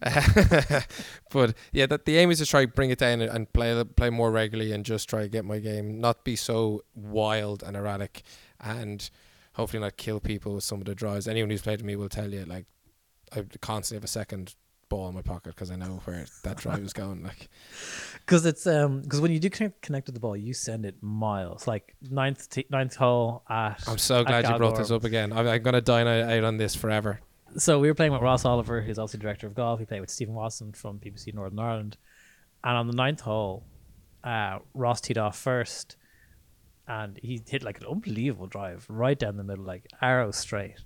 but 1.30 1.54
yeah, 1.72 1.86
that 1.86 2.04
the 2.04 2.16
aim 2.18 2.30
is 2.30 2.38
to 2.38 2.46
try 2.46 2.66
bring 2.66 2.90
it 2.90 2.98
down 2.98 3.20
and- 3.20 3.30
and 3.30 3.52
play 3.52 3.82
play 3.96 4.10
more 4.10 4.30
regularly 4.30 4.72
and 4.72 4.84
just 4.84 5.08
try 5.08 5.22
to 5.22 5.28
get 5.28 5.44
my 5.44 5.58
game 5.58 6.00
not 6.00 6.24
be 6.24 6.36
so 6.36 6.82
wild 6.94 7.62
and 7.62 7.76
erratic 7.76 8.22
and 8.60 9.10
hopefully 9.54 9.80
not 9.80 9.96
kill 9.96 10.20
people 10.20 10.54
with 10.54 10.64
some 10.64 10.80
of 10.80 10.86
the 10.86 10.94
draws. 10.94 11.26
Anyone 11.28 11.50
who's 11.50 11.62
played 11.62 11.78
with 11.80 11.86
me 11.86 11.96
will 11.96 12.08
tell 12.08 12.32
you 12.32 12.44
like 12.44 12.66
I 13.34 13.44
constantly 13.60 13.96
have 13.98 14.04
a 14.04 14.08
second 14.08 14.54
ball 14.90 15.08
in 15.08 15.14
my 15.14 15.22
pocket 15.22 15.54
because 15.54 15.70
I 15.70 15.76
know 15.76 16.02
where 16.04 16.26
that 16.42 16.58
drive 16.58 16.80
is 16.80 16.92
going. 16.92 17.22
Like 17.22 17.48
Because 18.26 18.44
it's 18.44 18.66
um 18.66 19.00
because 19.00 19.22
when 19.22 19.32
you 19.32 19.38
do 19.40 19.48
connect, 19.48 19.80
connect 19.80 20.06
with 20.06 20.14
the 20.14 20.20
ball, 20.20 20.36
you 20.36 20.52
send 20.52 20.84
it 20.84 20.96
miles. 21.02 21.66
Like 21.66 21.94
ninth 22.02 22.50
t- 22.50 22.66
ninth 22.68 22.96
hole 22.96 23.42
at. 23.48 23.82
I'm 23.88 23.96
so 23.96 24.22
glad 24.22 24.46
you 24.46 24.58
brought 24.58 24.76
this 24.76 24.90
up 24.90 25.04
again. 25.04 25.32
I'm, 25.32 25.48
I'm 25.48 25.62
gonna 25.62 25.80
dine 25.80 26.06
out 26.06 26.30
out 26.30 26.44
on 26.44 26.58
this 26.58 26.74
forever. 26.74 27.20
So 27.56 27.78
we 27.80 27.88
were 27.88 27.94
playing 27.94 28.12
with 28.12 28.20
Ross 28.20 28.44
Oliver, 28.44 28.82
who's 28.82 28.98
also 28.98 29.16
director 29.16 29.46
of 29.46 29.54
golf. 29.54 29.80
We 29.80 29.86
played 29.86 30.00
with 30.00 30.10
Stephen 30.10 30.34
Watson 30.34 30.72
from 30.72 30.98
BBC 30.98 31.32
Northern 31.34 31.58
Ireland, 31.58 31.96
and 32.62 32.76
on 32.76 32.86
the 32.86 32.92
ninth 32.92 33.22
hole, 33.22 33.64
uh, 34.22 34.58
Ross 34.74 35.00
teed 35.00 35.18
off 35.18 35.36
first, 35.36 35.96
and 36.86 37.18
he 37.20 37.42
hit 37.48 37.62
like 37.62 37.80
an 37.80 37.86
unbelievable 37.86 38.46
drive 38.46 38.86
right 38.88 39.18
down 39.18 39.36
the 39.36 39.44
middle, 39.44 39.64
like 39.64 39.86
arrow 40.00 40.30
straight. 40.30 40.76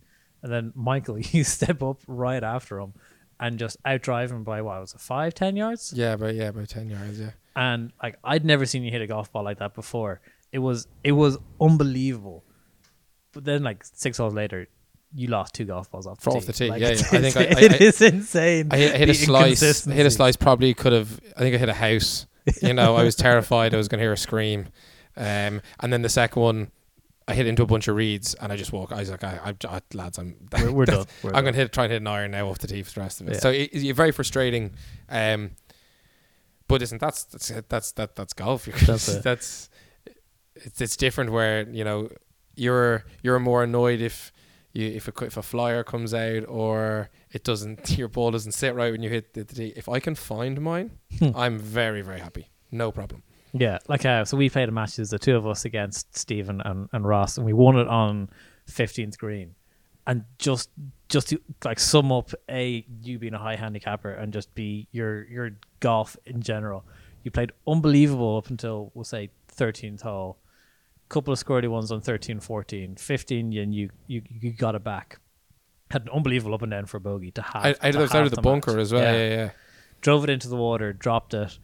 And 0.42 0.52
then 0.52 0.72
Michael, 0.74 1.18
you 1.32 1.44
step 1.44 1.82
up 1.82 2.00
right 2.06 2.42
after 2.42 2.78
him, 2.78 2.94
and 3.40 3.58
just 3.58 3.82
outdrive 3.84 4.30
him 4.30 4.44
by 4.44 4.62
what 4.62 4.80
was 4.80 4.94
it, 4.94 5.00
five, 5.00 5.34
ten 5.34 5.56
yards? 5.56 5.92
Yeah, 5.94 6.16
but 6.16 6.34
yeah, 6.34 6.48
about 6.48 6.68
ten 6.68 6.88
yards. 6.90 7.18
Yeah. 7.20 7.30
and 7.56 7.92
like 8.02 8.16
I'd 8.24 8.44
never 8.44 8.66
seen 8.66 8.82
you 8.84 8.90
hit 8.90 9.02
a 9.02 9.06
golf 9.06 9.32
ball 9.32 9.44
like 9.44 9.58
that 9.58 9.74
before. 9.74 10.20
It 10.52 10.58
was 10.60 10.86
it 11.02 11.12
was 11.12 11.36
unbelievable. 11.60 12.44
But 13.32 13.44
then 13.44 13.62
like 13.64 13.84
six 13.84 14.18
holes 14.18 14.34
later, 14.34 14.68
you 15.14 15.28
lost 15.28 15.54
two 15.54 15.64
golf 15.64 15.90
balls 15.90 16.06
off 16.06 16.20
the 16.20 16.30
Off 16.30 16.40
tee. 16.40 16.46
the 16.46 16.52
tee, 16.52 16.68
Like, 16.70 16.80
yeah, 16.80 16.88
yeah. 16.90 16.94
I 16.94 17.20
think 17.20 17.36
I- 17.36 17.40
it's- 17.42 17.56
I- 17.56 17.74
it 17.74 17.80
is 17.80 18.00
insane. 18.00 18.68
I 18.70 18.76
hit, 18.76 18.94
I 18.94 18.98
hit 18.98 19.08
a 19.08 19.14
slice. 19.14 19.88
I 19.88 19.92
hit 19.92 20.06
a 20.06 20.10
slice. 20.10 20.36
Probably 20.36 20.72
could 20.74 20.92
have. 20.92 21.20
I 21.36 21.40
think 21.40 21.54
I 21.54 21.58
hit 21.58 21.68
a 21.68 21.74
house. 21.74 22.26
You 22.62 22.74
know, 22.74 22.94
I 22.94 23.02
was 23.02 23.14
terrified. 23.26 23.74
I 23.74 23.76
was 23.76 23.88
going 23.88 23.98
to 23.98 24.04
hear 24.04 24.12
a 24.12 24.16
scream. 24.16 24.66
Um, 25.16 25.60
and 25.80 25.92
then 25.92 26.02
the 26.02 26.08
second 26.08 26.42
one, 26.42 26.70
I 27.26 27.34
hit 27.34 27.46
into 27.46 27.62
a 27.62 27.66
bunch 27.66 27.88
of 27.88 27.96
reeds, 27.96 28.34
and 28.34 28.52
I 28.52 28.56
just 28.56 28.72
walk. 28.72 28.92
I 28.92 28.96
was 29.00 29.10
like, 29.10 29.24
I, 29.24 29.40
I, 29.44 29.76
I 29.76 29.80
lads, 29.94 30.18
I'm. 30.18 30.36
We're, 30.52 30.70
we're 30.72 30.84
done. 30.84 31.06
We're 31.22 31.30
I'm 31.30 31.34
done. 31.36 31.44
going 31.44 31.54
to 31.54 31.60
hit, 31.60 31.72
try 31.72 31.84
and 31.84 31.92
hit 31.92 32.02
an 32.02 32.06
iron 32.06 32.32
now 32.32 32.48
off 32.48 32.58
the 32.58 32.66
tee 32.66 32.82
for 32.82 32.92
the 32.92 33.00
rest 33.00 33.20
of 33.20 33.28
it. 33.28 33.34
Yeah. 33.34 33.40
So 33.40 33.50
it, 33.50 33.70
it's 33.72 33.96
very 33.96 34.12
frustrating. 34.12 34.72
Um, 35.08 35.52
but 36.68 36.82
isn't 36.82 37.00
that's 37.00 37.24
that's 37.24 37.52
that's 37.68 37.92
that 37.92 38.16
that's 38.16 38.32
golf. 38.32 38.64
That's 38.86 39.08
it. 39.08 39.22
that's 39.22 39.68
it's 40.56 40.80
it's 40.80 40.96
different 40.96 41.30
where 41.32 41.68
you 41.70 41.84
know 41.84 42.08
you're 42.56 43.04
you're 43.22 43.38
more 43.38 43.62
annoyed 43.64 44.00
if 44.00 44.32
you 44.72 44.86
if 44.88 45.08
a 45.08 45.24
if 45.24 45.36
a 45.36 45.42
flyer 45.42 45.84
comes 45.84 46.14
out 46.14 46.44
or 46.48 47.10
it 47.32 47.44
doesn't 47.44 47.96
your 47.98 48.08
ball 48.08 48.30
doesn't 48.30 48.52
sit 48.52 48.74
right 48.74 48.92
when 48.92 49.02
you 49.02 49.10
hit 49.10 49.34
the, 49.34 49.44
the 49.44 49.54
tee. 49.54 49.72
If 49.76 49.88
I 49.88 49.98
can 50.00 50.14
find 50.14 50.60
mine, 50.60 50.92
Hmm. 51.18 51.30
I'm 51.34 51.58
very 51.58 52.00
very 52.02 52.20
happy. 52.20 52.50
No 52.70 52.90
problem. 52.92 53.22
Yeah, 53.56 53.78
like 53.86 54.04
uh, 54.04 54.24
so 54.24 54.36
we 54.36 54.50
played 54.50 54.68
a 54.68 54.72
match. 54.72 54.96
There's 54.96 55.10
the 55.10 55.18
two 55.18 55.36
of 55.36 55.46
us 55.46 55.64
against 55.64 56.16
Stephen 56.16 56.60
and, 56.60 56.88
and 56.92 57.06
Ross, 57.06 57.36
and 57.36 57.46
we 57.46 57.52
won 57.52 57.78
it 57.78 57.86
on 57.86 58.28
15th 58.68 59.16
green. 59.16 59.54
And 60.06 60.24
just 60.38 60.70
just 61.08 61.28
to 61.28 61.40
like 61.64 61.78
sum 61.78 62.10
up 62.10 62.32
a 62.50 62.84
you 63.02 63.18
being 63.18 63.32
a 63.32 63.38
high 63.38 63.54
handicapper 63.56 64.10
and 64.10 64.32
just 64.32 64.52
be 64.54 64.88
your 64.90 65.24
your 65.28 65.50
golf 65.80 66.16
in 66.26 66.42
general, 66.42 66.84
you 67.22 67.30
played 67.30 67.52
unbelievable 67.66 68.36
up 68.36 68.50
until 68.50 68.90
we'll 68.92 69.04
say 69.04 69.30
13th 69.56 70.02
hole. 70.02 70.38
Couple 71.08 71.32
of 71.32 71.38
squirty 71.38 71.68
ones 71.68 71.92
on 71.92 72.00
13, 72.00 72.40
14, 72.40 72.96
15, 72.96 73.56
and 73.56 73.74
you 73.74 73.88
you 74.08 74.22
you 74.28 74.52
got 74.52 74.74
it 74.74 74.82
back. 74.82 75.20
Had 75.90 76.02
an 76.02 76.08
unbelievable 76.08 76.54
up 76.54 76.62
and 76.62 76.72
down 76.72 76.86
for 76.86 76.96
a 76.96 77.00
bogey 77.00 77.30
to 77.32 77.42
have. 77.42 77.64
I, 77.64 77.74
I 77.80 77.90
to 77.92 77.98
was 77.98 78.14
out 78.14 78.24
of 78.24 78.30
the 78.30 78.38
match. 78.38 78.42
bunker 78.42 78.78
as 78.80 78.92
well. 78.92 79.02
Yeah, 79.02 79.28
yeah. 79.28 79.50
drove 80.00 80.24
it 80.24 80.30
into 80.30 80.48
the 80.48 80.56
water, 80.56 80.92
dropped 80.92 81.34
it, 81.34 81.56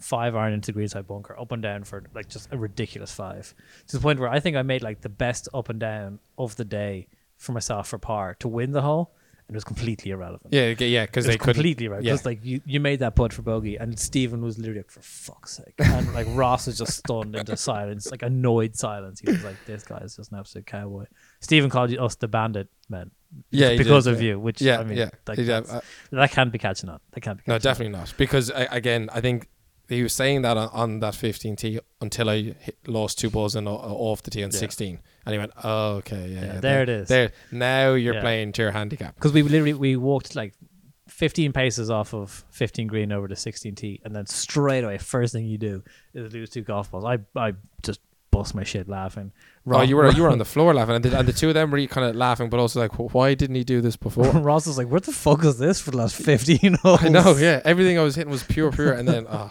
five 0.00 0.34
iron 0.34 0.52
into 0.52 0.66
the 0.66 0.72
greenside 0.72 1.06
bunker, 1.06 1.38
up 1.38 1.52
and 1.52 1.62
down 1.62 1.84
for 1.84 2.02
like 2.14 2.28
just 2.28 2.48
a 2.52 2.58
ridiculous 2.58 3.12
five. 3.12 3.54
To 3.88 3.96
the 3.96 4.02
point 4.02 4.18
where 4.18 4.28
I 4.28 4.40
think 4.40 4.56
I 4.56 4.62
made 4.62 4.82
like 4.82 5.02
the 5.02 5.08
best 5.08 5.48
up 5.54 5.68
and 5.68 5.78
down 5.78 6.18
of 6.38 6.56
the 6.56 6.64
day 6.64 7.08
for 7.36 7.52
myself 7.52 7.88
for 7.88 7.98
par 7.98 8.34
to 8.40 8.48
win 8.48 8.72
the 8.72 8.82
hole, 8.82 9.12
and 9.48 9.54
it 9.54 9.56
was 9.56 9.64
completely 9.64 10.10
irrelevant. 10.10 10.52
Yeah, 10.52 10.74
yeah, 10.78 10.86
yeah, 10.86 11.06
because 11.06 11.26
they 11.26 11.36
completely 11.38 11.88
right 11.88 12.02
yeah. 12.02 12.12
because 12.12 12.24
like 12.26 12.44
you, 12.44 12.60
you 12.64 12.80
made 12.80 13.00
that 13.00 13.16
putt 13.16 13.32
for 13.32 13.42
bogey 13.42 13.76
and 13.76 13.98
Stephen 13.98 14.42
was 14.42 14.58
literally 14.58 14.80
like 14.80 14.90
for 14.90 15.00
fuck's 15.02 15.56
sake 15.56 15.74
and 15.78 16.12
like 16.14 16.26
Ross 16.34 16.66
was 16.66 16.78
just 16.78 16.98
stunned 16.98 17.34
into 17.34 17.56
silence 17.56 18.10
like 18.12 18.22
annoyed 18.22 18.76
silence 18.76 19.18
he 19.20 19.30
was 19.30 19.42
like 19.42 19.56
this 19.66 19.82
guy 19.82 19.98
is 19.98 20.14
just 20.16 20.30
an 20.30 20.38
absolute 20.38 20.66
cowboy 20.66 21.06
Stephen 21.40 21.68
called 21.68 21.92
us 21.98 22.14
the 22.14 22.28
bandit 22.28 22.68
men 22.88 23.10
Yeah, 23.50 23.76
because 23.76 24.04
did, 24.04 24.14
of 24.14 24.22
yeah. 24.22 24.28
you 24.28 24.38
which 24.38 24.62
Yeah, 24.62 24.78
I 24.78 24.84
mean 24.84 24.98
yeah. 24.98 25.10
like, 25.26 25.38
Yeah, 25.38 25.62
uh, 25.68 25.80
that 26.12 26.30
can't 26.30 26.52
be 26.52 26.58
catching 26.58 26.88
on 26.88 27.00
that 27.10 27.20
can't 27.20 27.38
be 27.38 27.42
catching 27.42 27.50
No, 27.50 27.54
on. 27.56 27.60
definitely 27.60 27.98
not. 27.98 28.14
Because 28.16 28.52
I, 28.52 28.68
again, 28.70 29.08
I 29.12 29.20
think 29.20 29.48
he 29.96 30.02
was 30.02 30.12
saying 30.14 30.42
that 30.42 30.56
on, 30.56 30.68
on 30.72 31.00
that 31.00 31.14
15 31.14 31.56
tee 31.56 31.80
until 32.00 32.30
I 32.30 32.54
hit, 32.58 32.76
lost 32.86 33.18
two 33.18 33.30
balls 33.30 33.54
and 33.56 33.68
uh, 33.68 33.72
off 33.74 34.22
the 34.22 34.30
tee 34.30 34.42
on 34.44 34.50
Yeah. 34.50 34.58
16, 34.58 34.98
and 35.26 35.32
he 35.32 35.38
went, 35.38 35.52
"Oh, 35.62 35.96
okay, 35.96 36.28
yeah, 36.28 36.40
Yeah, 36.40 36.54
yeah, 36.54 36.60
there 36.60 36.82
it 36.82 36.88
is. 36.88 37.08
There, 37.08 37.32
now 37.52 37.94
you're 37.94 38.14
Yeah. 38.14 38.20
playing 38.20 38.52
to 38.52 38.62
your 38.62 38.70
handicap." 38.72 39.14
because 39.16 39.32
we 39.32 39.42
literally 39.42 39.74
we 39.74 39.96
walked 39.96 40.34
like 40.36 40.54
15 41.08 41.52
paces 41.52 41.90
off 41.90 42.14
of 42.14 42.44
15 42.50 42.86
green 42.86 43.12
over 43.12 43.28
to 43.28 43.36
16 43.36 43.74
tee, 43.74 44.00
and 44.04 44.14
then 44.14 44.26
straight 44.26 44.84
away, 44.84 44.96
first 44.98 45.32
thing 45.32 45.44
you 45.46 45.58
do 45.58 45.82
is 46.14 46.32
lose 46.32 46.50
two 46.50 46.62
golf 46.62 46.90
balls. 46.90 47.04
I 47.04 47.18
I 47.36 47.54
just 47.82 48.00
bust 48.30 48.54
my 48.54 48.62
shit 48.62 48.88
laughing. 48.88 49.32
Oh, 49.66 49.82
you 49.82 49.96
were 49.96 50.10
you 50.12 50.22
were 50.22 50.30
on 50.30 50.38
the 50.38 50.44
floor 50.54 50.72
laughing, 50.72 50.94
and 50.96 51.04
the, 51.04 51.18
and 51.18 51.26
the 51.26 51.32
two 51.32 51.48
of 51.48 51.54
them 51.54 51.70
were 51.72 51.84
kind 51.86 52.06
of 52.08 52.14
laughing, 52.14 52.48
but 52.48 52.60
also 52.60 52.78
like, 52.80 52.92
"Why 52.98 53.34
didn't 53.34 53.56
he 53.56 53.64
do 53.64 53.80
this 53.80 53.96
before?" 53.96 54.24
Ross 54.50 54.66
was 54.68 54.78
like, 54.78 54.88
"Where 54.88 55.00
the 55.00 55.10
fuck 55.12 55.44
is 55.44 55.58
this 55.58 55.80
for 55.80 55.90
the 55.90 55.96
last 55.98 56.14
15 56.14 56.74
holes?" 56.82 57.02
I 57.02 57.08
know, 57.08 57.36
yeah. 57.36 57.60
Everything 57.64 57.98
I 57.98 58.02
was 58.02 58.14
hitting 58.14 58.30
was 58.30 58.44
pure, 58.44 58.70
pure, 58.70 58.92
and 58.92 59.06
then 59.08 59.26
oh, 59.28 59.50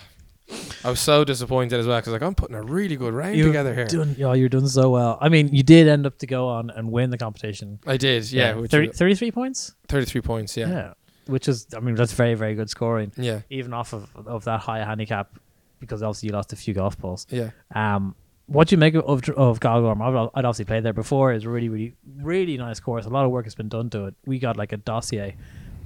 I 0.84 0.90
was 0.90 1.00
so 1.00 1.24
disappointed 1.24 1.80
as 1.80 1.88
well 1.88 2.00
because 2.00 2.14
like 2.14 2.22
I'm 2.22 2.36
putting 2.36 2.56
a 2.56 2.62
really 2.62 2.96
good 2.96 3.14
round 3.14 3.36
You're 3.36 3.48
together 3.48 3.74
here. 3.74 3.88
Doing, 3.88 4.16
yeah, 4.18 4.34
you're 4.34 4.50
doing 4.50 4.68
so 4.68 4.90
well. 4.90 5.18
I 5.22 5.30
mean, 5.30 5.54
you 5.54 5.64
did 5.64 5.88
end 5.88 6.06
up 6.06 6.18
to 6.20 6.28
go 6.28 6.48
on 6.48 6.70
and 6.70 6.92
win 6.92 7.10
the 7.10 7.18
competition. 7.18 7.80
I 7.86 7.98
did, 7.98 8.32
yeah. 8.32 8.56
which 8.56 8.72
30, 8.72 8.88
was 8.90 8.98
33 8.98 9.32
points. 9.32 9.76
33 9.88 10.22
points, 10.22 10.58
yeah. 10.58 10.70
yeah, 10.70 10.94
which 11.28 11.48
is, 11.48 11.68
I 11.76 11.80
mean, 11.80 11.96
that's 11.96 12.14
very, 12.14 12.36
very 12.36 12.56
good 12.56 12.70
scoring, 12.70 13.12
yeah, 13.18 13.42
even 13.50 13.74
off 13.74 13.94
of, 13.94 14.10
of 14.16 14.46
that 14.46 14.62
high 14.62 14.80
handicap, 14.80 15.38
because 15.80 16.02
obviously 16.02 16.28
you 16.28 16.34
lost 16.34 16.54
a 16.54 16.56
few 16.56 16.74
golf 16.74 16.98
balls. 16.98 17.28
yeah. 17.30 17.52
Um, 17.74 18.16
what 18.46 18.68
do 18.68 18.74
you 18.74 18.80
make 18.80 18.96
of 18.96 19.30
of 19.30 19.60
Galgorm? 19.60 20.02
I've, 20.02 20.32
I'd 20.34 20.44
obviously 20.44 20.66
played 20.66 20.82
there 20.82 20.92
before. 20.92 21.32
It's 21.34 21.46
a 21.46 21.50
really, 21.50 21.70
really, 21.70 21.94
really 22.18 22.58
nice 22.58 22.80
course. 22.80 23.06
A 23.06 23.10
lot 23.10 23.24
of 23.24 23.30
work 23.30 23.46
has 23.46 23.54
been 23.54 23.70
done 23.70 23.92
to 23.92 24.06
it. 24.06 24.16
We 24.26 24.40
got 24.40 24.58
like 24.58 24.74
a 24.74 24.78
dossier 24.78 25.38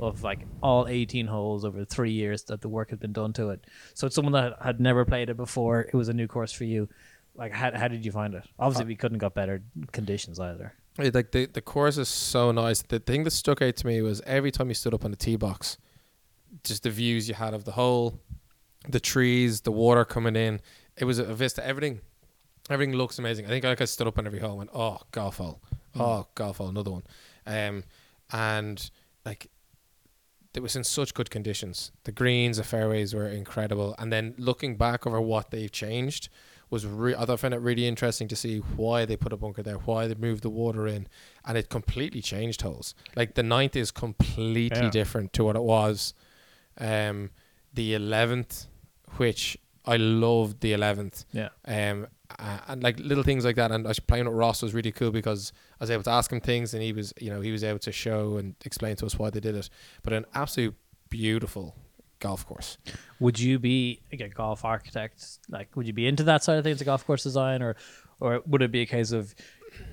of 0.07 0.23
like 0.23 0.45
all 0.61 0.87
18 0.87 1.27
holes 1.27 1.65
over 1.65 1.83
three 1.85 2.11
years 2.11 2.43
that 2.43 2.61
the 2.61 2.69
work 2.69 2.89
had 2.89 2.99
been 2.99 3.13
done 3.13 3.33
to 3.33 3.49
it. 3.49 3.65
So 3.93 4.07
it's 4.07 4.15
someone 4.15 4.33
that 4.33 4.57
had 4.61 4.79
never 4.79 5.05
played 5.05 5.29
it 5.29 5.37
before. 5.37 5.81
It 5.81 5.93
was 5.93 6.09
a 6.09 6.13
new 6.13 6.27
course 6.27 6.51
for 6.51 6.63
you. 6.65 6.89
Like, 7.35 7.51
how, 7.51 7.71
how 7.75 7.87
did 7.87 8.05
you 8.05 8.11
find 8.11 8.35
it? 8.35 8.43
Obviously, 8.59 8.85
we 8.85 8.95
couldn't 8.95 9.17
got 9.17 9.33
better 9.33 9.63
conditions 9.91 10.39
either. 10.39 10.73
It- 10.99 11.15
like 11.15 11.31
the 11.31 11.47
the 11.47 11.61
course 11.61 11.97
is 11.97 12.07
so 12.09 12.51
nice. 12.51 12.83
The 12.83 12.99
thing 12.99 13.23
that 13.23 13.31
stuck 13.31 13.61
out 13.63 13.75
to 13.77 13.87
me 13.87 14.01
was 14.03 14.21
every 14.27 14.51
time 14.51 14.67
you 14.69 14.75
stood 14.75 14.93
up 14.93 15.03
on 15.03 15.09
the 15.11 15.17
tee 15.17 15.35
box, 15.35 15.77
just 16.63 16.83
the 16.83 16.91
views 16.91 17.27
you 17.27 17.33
had 17.33 17.55
of 17.55 17.63
the 17.65 17.71
hole, 17.71 18.19
the 18.87 18.99
trees, 18.99 19.61
the 19.61 19.71
water 19.71 20.05
coming 20.05 20.35
in. 20.35 20.61
It 20.95 21.05
was 21.05 21.17
a 21.17 21.33
vista. 21.33 21.65
Everything, 21.65 22.01
everything 22.69 22.93
looks 22.95 23.17
amazing. 23.17 23.45
I 23.45 23.49
think 23.49 23.65
like 23.65 23.81
I 23.81 23.85
stood 23.85 24.05
up 24.05 24.19
on 24.19 24.27
every 24.27 24.37
hole 24.37 24.51
and 24.51 24.57
went, 24.59 24.69
"Oh, 24.75 24.99
golf 25.11 25.37
hole, 25.37 25.59
oh, 25.95 26.27
golf 26.35 26.57
hole, 26.57 26.67
another 26.69 26.91
one," 26.91 27.03
um, 27.47 27.83
and 28.31 28.91
like 29.25 29.49
it 30.53 30.61
was 30.61 30.75
in 30.75 30.83
such 30.83 31.13
good 31.13 31.29
conditions. 31.29 31.91
The 32.03 32.11
greens, 32.11 32.57
the 32.57 32.63
fairways 32.63 33.13
were 33.13 33.27
incredible. 33.27 33.95
And 33.97 34.11
then 34.13 34.35
looking 34.37 34.75
back 34.77 35.07
over 35.07 35.19
what 35.19 35.51
they've 35.51 35.71
changed 35.71 36.29
was 36.69 36.85
re- 36.85 37.15
I 37.15 37.25
thought 37.25 37.39
found 37.39 37.53
it 37.53 37.57
really 37.61 37.87
interesting 37.87 38.27
to 38.29 38.35
see 38.35 38.57
why 38.59 39.05
they 39.05 39.15
put 39.15 39.33
a 39.33 39.37
bunker 39.37 39.61
there, 39.63 39.75
why 39.77 40.07
they 40.07 40.15
moved 40.15 40.43
the 40.43 40.49
water 40.49 40.87
in, 40.87 41.07
and 41.45 41.57
it 41.57 41.69
completely 41.69 42.21
changed 42.21 42.61
holes. 42.61 42.95
Like 43.15 43.35
the 43.35 43.43
ninth 43.43 43.75
is 43.75 43.91
completely 43.91 44.67
Yeah. 44.83 44.89
different 44.89 45.33
to 45.33 45.43
what 45.43 45.55
it 45.55 45.63
was. 45.63 46.13
Um, 46.77 47.29
the 47.73 47.93
eleventh, 47.93 48.65
which 49.17 49.57
I 49.85 49.97
loved 49.97 50.61
the 50.61 50.73
eleventh. 50.73 51.25
Yeah. 51.31 51.49
Um, 51.65 52.07
uh, 52.39 52.59
and 52.67 52.83
like 52.83 52.99
little 52.99 53.23
things 53.23 53.45
like 53.45 53.55
that. 53.55 53.71
And 53.71 53.85
I 53.85 53.89
was 53.89 53.99
playing 53.99 54.25
with 54.25 54.33
Ross 54.35 54.61
was 54.61 54.73
really 54.73 54.91
cool 54.91 55.11
because 55.11 55.51
I 55.79 55.83
was 55.83 55.91
able 55.91 56.03
to 56.03 56.11
ask 56.11 56.31
him 56.31 56.39
things, 56.39 56.73
and 56.73 56.81
he 56.83 56.93
was, 56.93 57.13
you 57.19 57.29
know, 57.29 57.41
he 57.41 57.51
was 57.51 57.63
able 57.63 57.79
to 57.79 57.91
show 57.91 58.37
and 58.37 58.55
explain 58.65 58.95
to 58.97 59.05
us 59.05 59.17
why 59.19 59.29
they 59.29 59.39
did 59.39 59.55
it. 59.55 59.69
But 60.03 60.13
an 60.13 60.25
absolute 60.33 60.75
beautiful 61.09 61.75
golf 62.19 62.45
course. 62.45 62.77
Would 63.19 63.39
you 63.39 63.59
be 63.59 64.01
like 64.11 64.21
a 64.21 64.29
golf 64.29 64.63
architect? 64.65 65.25
Like, 65.49 65.75
would 65.75 65.87
you 65.87 65.93
be 65.93 66.07
into 66.07 66.23
that 66.23 66.43
side 66.43 66.57
of 66.57 66.63
things, 66.63 66.81
a 66.81 66.85
golf 66.85 67.05
course 67.05 67.23
design, 67.23 67.61
or, 67.61 67.75
or 68.19 68.41
would 68.47 68.61
it 68.61 68.71
be 68.71 68.81
a 68.81 68.85
case 68.85 69.11
of 69.11 69.33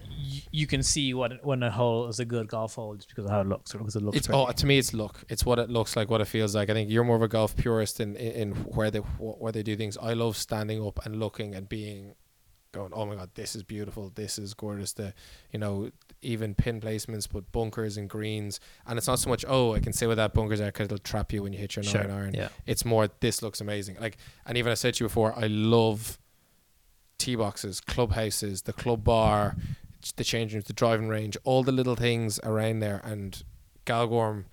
y- 0.08 0.42
you 0.52 0.66
can 0.66 0.82
see 0.82 1.12
what 1.12 1.44
when 1.44 1.62
a 1.62 1.70
hole 1.70 2.06
is 2.08 2.20
a 2.20 2.24
good 2.24 2.46
golf 2.48 2.74
hole 2.76 2.94
just 2.94 3.08
because 3.08 3.24
of 3.24 3.30
how 3.32 3.40
it 3.40 3.48
looks 3.48 3.74
or 3.74 3.78
because 3.78 3.96
it 3.96 4.02
looks 4.02 4.16
It's 4.16 4.26
pretty? 4.28 4.40
oh, 4.40 4.50
to 4.52 4.66
me, 4.66 4.78
it's 4.78 4.94
look. 4.94 5.24
It's 5.28 5.44
what 5.44 5.58
it 5.58 5.70
looks 5.70 5.96
like, 5.96 6.08
what 6.08 6.20
it 6.20 6.26
feels 6.26 6.54
like. 6.54 6.70
I 6.70 6.72
think 6.74 6.88
you're 6.90 7.04
more 7.04 7.16
of 7.16 7.22
a 7.22 7.28
golf 7.28 7.56
purist 7.56 7.98
in 8.00 8.14
in, 8.16 8.32
in 8.32 8.50
where 8.52 8.90
they 8.92 9.00
wh- 9.00 9.40
where 9.40 9.50
they 9.52 9.62
do 9.64 9.76
things. 9.76 9.98
I 10.00 10.12
love 10.12 10.36
standing 10.36 10.84
up 10.86 11.04
and 11.04 11.18
looking 11.18 11.54
and 11.56 11.68
being, 11.68 12.14
going, 12.72 12.92
oh 12.94 13.06
my 13.06 13.14
god, 13.16 13.30
this 13.34 13.54
is 13.56 13.62
beautiful. 13.62 14.12
This 14.14 14.38
is 14.38 14.54
gorgeous. 14.54 14.92
The 14.92 15.12
you 15.52 15.58
know 15.58 15.90
even 16.22 16.54
pin 16.54 16.80
placements, 16.80 17.26
but 17.30 17.50
bunkers 17.52 17.96
and 17.96 18.08
greens. 18.08 18.60
And 18.86 18.98
it's 18.98 19.06
not 19.06 19.18
so 19.18 19.28
much 19.30 19.44
oh 19.48 19.74
I 19.74 19.80
can 19.80 19.92
say 19.92 20.06
where 20.06 20.16
that 20.16 20.34
bunkers 20.34 20.60
are 20.60 20.66
because 20.66 20.86
it'll 20.86 20.98
trap 20.98 21.32
you 21.32 21.42
when 21.42 21.52
you 21.52 21.58
hit 21.58 21.76
your 21.76 21.82
Sure, 21.82 22.02
nine 22.02 22.10
iron. 22.10 22.34
yeah. 22.34 22.48
It's 22.66 22.84
more 22.84 23.08
this 23.20 23.42
looks 23.42 23.60
amazing. 23.60 23.96
Like 24.00 24.16
and 24.46 24.56
even 24.58 24.70
I 24.70 24.74
said 24.74 24.94
to 24.94 25.04
you 25.04 25.08
before, 25.08 25.32
I 25.38 25.46
love 25.46 26.18
tee 27.18 27.36
boxes, 27.36 27.80
clubhouses, 27.80 28.62
the 28.62 28.72
club 28.72 29.04
bar, 29.04 29.56
the 30.16 30.24
changing 30.24 30.56
rooms, 30.56 30.64
the 30.66 30.72
driving 30.72 31.08
range, 31.08 31.36
all 31.44 31.62
the 31.62 31.72
little 31.72 31.96
things 31.96 32.38
around 32.44 32.80
there. 32.80 33.00
And 33.04 33.42
Galgorm, 33.86 34.44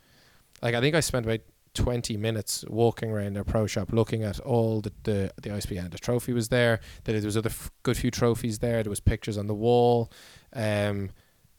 like 0.62 0.76
I 0.76 0.82
think 0.82 0.96
I 0.96 1.00
spent 1.02 1.26
about 1.26 1.40
twenty 1.84 2.18
minutes 2.18 2.66
walking 2.68 3.10
around 3.12 3.34
their 3.36 3.44
pro 3.44 3.68
shop, 3.68 3.92
looking 3.94 4.24
at 4.24 4.40
all 4.42 4.82
the 4.82 4.92
the, 5.04 5.32
the 5.42 5.50
ISPS. 5.50 5.90
The 5.92 5.98
trophy 5.98 6.34
was 6.34 6.50
there. 6.50 6.80
that 7.04 7.12
There 7.14 7.22
was 7.26 7.38
other 7.38 7.50
f- 7.50 7.72
good 7.84 7.98
few 7.98 8.12
trophies 8.12 8.60
there. 8.60 8.84
There 8.84 8.90
was 8.90 9.00
pictures 9.00 9.38
on 9.38 9.48
the 9.48 9.54
wall. 9.56 10.12
Um, 10.54 11.12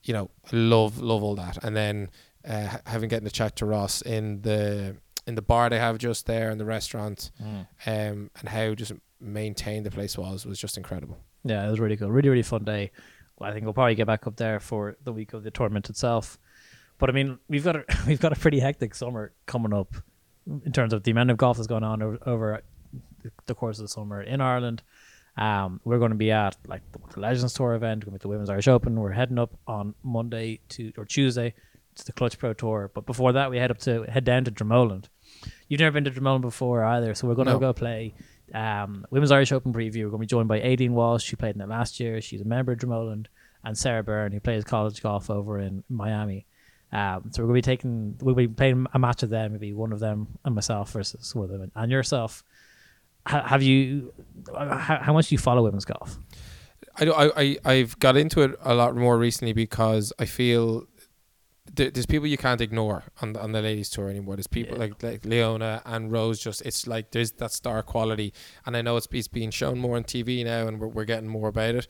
you 0.04 0.14
know, 0.14 0.30
love 0.52 0.98
love 0.98 1.22
all 1.22 1.34
that. 1.36 1.62
And 1.64 1.74
then 1.76 2.10
uh, 2.48 2.78
having 2.86 3.08
getting 3.08 3.28
to 3.28 3.32
chat 3.34 3.56
to 3.56 3.66
Ross 3.66 4.02
in 4.02 4.42
the 4.42 4.96
in 5.26 5.34
the 5.34 5.42
bar 5.42 5.68
they 5.70 5.78
have 5.78 5.98
just 5.98 6.26
there 6.26 6.50
in 6.50 6.58
the 6.58 6.64
restaurant, 6.64 7.30
Mm. 7.42 7.66
um, 7.86 8.30
and 8.40 8.48
how 8.48 8.74
just 8.74 8.92
maintained 9.20 9.84
the 9.86 9.90
place 9.90 10.16
was 10.16 10.46
was 10.46 10.58
just 10.58 10.76
incredible. 10.76 11.18
Yeah, 11.44 11.66
it 11.66 11.70
was 11.70 11.80
really 11.80 11.96
cool. 11.96 12.10
Really, 12.10 12.28
really 12.30 12.42
fun 12.42 12.64
day. 12.64 12.90
Well, 13.38 13.50
I 13.50 13.52
think 13.52 13.64
we'll 13.64 13.74
probably 13.74 13.94
get 13.94 14.06
back 14.06 14.26
up 14.26 14.36
there 14.36 14.58
for 14.60 14.96
the 15.04 15.12
week 15.12 15.32
of 15.32 15.42
the 15.44 15.50
tournament 15.50 15.88
itself. 15.90 16.38
But 16.98 17.10
I 17.10 17.12
mean, 17.12 17.38
we've 17.48 17.64
got 17.64 17.76
a 17.76 17.84
we've 18.06 18.20
got 18.20 18.32
a 18.32 18.36
pretty 18.36 18.60
hectic 18.60 18.94
summer 18.94 19.32
coming 19.46 19.72
up 19.72 19.94
in 20.46 20.72
terms 20.72 20.92
of 20.92 21.02
the 21.02 21.10
amount 21.10 21.30
of 21.30 21.36
golf 21.36 21.56
that's 21.56 21.66
going 21.66 21.84
on 21.84 22.02
over, 22.02 22.18
over 22.26 22.62
the 23.46 23.54
course 23.54 23.78
of 23.78 23.84
the 23.84 23.88
summer 23.88 24.22
in 24.22 24.40
Ireland. 24.40 24.82
Um, 25.36 25.80
we're 25.84 25.98
going 25.98 26.10
to 26.10 26.16
be 26.16 26.32
at 26.32 26.56
like 26.66 26.82
the, 26.92 27.20
Legends 27.20 27.54
Tour 27.54 27.74
event. 27.74 28.04
We're 28.04 28.10
going 28.10 28.18
to 28.18 28.18
be 28.18 28.20
at 28.20 28.20
the 28.22 28.28
Women's 28.28 28.50
Irish 28.50 28.66
Open. 28.66 28.98
We're 28.98 29.12
heading 29.12 29.38
up 29.38 29.56
on 29.66 29.94
Monday 30.02 30.60
to 30.70 30.92
or 30.96 31.04
Tuesday 31.04 31.54
to 31.94 32.04
the 32.04 32.12
Clutch 32.12 32.38
Pro 32.38 32.54
Tour. 32.54 32.90
But 32.92 33.06
before 33.06 33.32
that, 33.32 33.50
we 33.50 33.58
head 33.58 33.70
up 33.70 33.78
to 33.80 34.02
head 34.04 34.24
down 34.24 34.44
to 34.44 34.50
Dromoland. 34.50 35.04
You've 35.68 35.80
never 35.80 35.94
been 35.94 36.04
to 36.04 36.10
Dromoland 36.10 36.40
before 36.40 36.82
either, 36.82 37.14
so 37.14 37.28
we're 37.28 37.34
going 37.34 37.48
to 37.48 37.58
go 37.58 37.72
play 37.72 38.14
um, 38.54 39.06
Women's 39.10 39.30
Irish 39.30 39.52
Open 39.52 39.72
preview. 39.72 40.04
We're 40.04 40.10
going 40.10 40.12
to 40.12 40.18
be 40.18 40.26
joined 40.26 40.48
by 40.48 40.60
Aideen 40.60 40.90
Walsh. 40.90 41.24
She 41.24 41.36
played 41.36 41.54
in 41.54 41.60
it 41.60 41.68
last 41.68 42.00
year. 42.00 42.20
She's 42.20 42.40
a 42.40 42.44
member 42.44 42.72
of 42.72 42.78
Dromoland, 42.78 43.26
and 43.62 43.76
Sarah 43.76 44.02
Byrne, 44.02 44.32
who 44.32 44.40
plays 44.40 44.64
college 44.64 45.02
golf 45.02 45.30
over 45.30 45.58
in 45.58 45.84
Miami. 45.88 46.46
Um, 46.92 47.30
so 47.32 47.42
we're 47.42 47.48
going 47.48 47.62
to 47.62 47.68
be 47.68 47.76
taking, 47.76 48.16
we'll 48.22 48.34
be 48.34 48.48
playing 48.48 48.86
a 48.94 48.98
match 48.98 49.22
of 49.22 49.28
them, 49.30 49.52
maybe 49.52 49.72
one 49.74 49.92
of 49.92 50.00
them 50.00 50.38
and 50.44 50.54
myself 50.54 50.92
versus 50.92 51.34
one 51.34 51.44
of 51.44 51.50
them 51.60 51.70
and 51.74 51.92
yourself. 51.92 52.42
Ha- 53.26 53.46
have 53.46 53.62
you? 53.62 54.14
How, 54.56 54.98
how 55.02 55.12
much 55.12 55.28
do 55.28 55.34
you 55.34 55.38
follow 55.38 55.62
women's 55.62 55.84
golf? 55.84 56.18
I, 56.96 57.04
do- 57.04 57.12
I, 57.14 57.30
I 57.36 57.56
I've 57.64 57.98
got 57.98 58.16
into 58.16 58.40
it 58.42 58.58
a 58.62 58.74
lot 58.74 58.96
more 58.96 59.18
recently 59.18 59.52
because 59.52 60.12
I 60.18 60.24
feel 60.24 60.86
there, 61.74 61.90
there's 61.90 62.06
people 62.06 62.26
you 62.26 62.38
can't 62.38 62.60
ignore 62.62 63.04
on 63.20 63.34
the, 63.34 63.42
on 63.42 63.52
the 63.52 63.60
ladies 63.60 63.90
tour 63.90 64.08
anymore. 64.08 64.36
There's 64.36 64.46
people 64.46 64.74
Yeah. 64.78 64.84
like 64.84 65.02
like 65.02 65.24
Leona 65.26 65.82
and 65.84 66.10
Rose. 66.10 66.40
Just 66.40 66.62
it's 66.62 66.86
like 66.86 67.10
there's 67.10 67.32
that 67.32 67.52
star 67.52 67.82
quality, 67.82 68.32
and 68.64 68.74
I 68.76 68.80
know 68.82 68.96
it's, 68.96 69.08
it's 69.12 69.28
being 69.28 69.50
shown 69.50 69.78
more 69.78 69.96
on 69.96 70.04
TV 70.04 70.42
now, 70.42 70.66
and 70.66 70.80
we're, 70.80 70.88
we're 70.88 71.04
getting 71.04 71.28
more 71.28 71.48
about 71.48 71.74
it. 71.74 71.86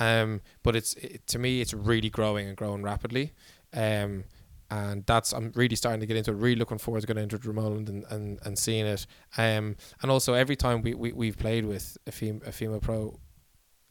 Um, 0.00 0.40
but 0.64 0.74
it's 0.74 0.94
it, 0.94 1.26
to 1.28 1.38
me, 1.38 1.60
it's 1.60 1.72
really 1.72 2.10
growing 2.10 2.48
and 2.48 2.56
growing 2.56 2.82
rapidly. 2.82 3.32
Um, 3.72 4.24
and 4.70 5.04
that's 5.06 5.32
I'm 5.32 5.52
really 5.54 5.76
starting 5.76 6.00
to 6.00 6.06
get 6.06 6.16
into 6.16 6.30
it. 6.30 6.34
Really 6.34 6.56
looking 6.56 6.78
forward 6.78 7.00
to 7.00 7.06
getting 7.06 7.24
into 7.24 7.38
Drummond 7.38 7.88
and, 7.88 8.04
and, 8.10 8.38
and 8.44 8.58
seeing 8.58 8.86
it. 8.86 9.06
Um, 9.36 9.76
and 10.02 10.10
also 10.10 10.34
every 10.34 10.56
time 10.56 10.82
we, 10.82 10.94
we 10.94 11.12
we've 11.12 11.36
played 11.38 11.64
with 11.66 11.98
a 12.06 12.12
fem- 12.12 12.42
a 12.46 12.52
female 12.52 12.80
pro, 12.80 13.18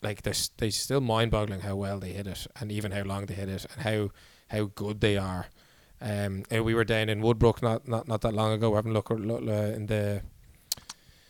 like 0.01 0.21
they're 0.21 0.33
they 0.57 0.69
still 0.69 1.01
mind 1.01 1.31
boggling 1.31 1.59
how 1.61 1.75
well 1.75 1.99
they 1.99 2.13
hit 2.13 2.27
it 2.27 2.47
and 2.59 2.71
even 2.71 2.91
how 2.91 3.03
long 3.03 3.25
they 3.25 3.33
hit 3.33 3.49
it 3.49 3.65
and 3.73 3.81
how 3.83 4.09
how 4.57 4.71
good 4.75 5.01
they 5.01 5.17
are. 5.17 5.47
Um, 6.01 6.43
and 6.49 6.63
we 6.63 6.73
were 6.73 6.85
down 6.85 7.09
in 7.09 7.21
Woodbrook 7.21 7.61
not 7.61 7.87
not, 7.87 8.07
not 8.07 8.21
that 8.21 8.33
long 8.33 8.53
ago. 8.53 8.69
We 8.69 8.75
Having 8.77 8.91
a 8.91 8.95
look, 8.95 9.09
look 9.09 9.41
uh, 9.41 9.73
in 9.75 9.87
the 9.87 10.21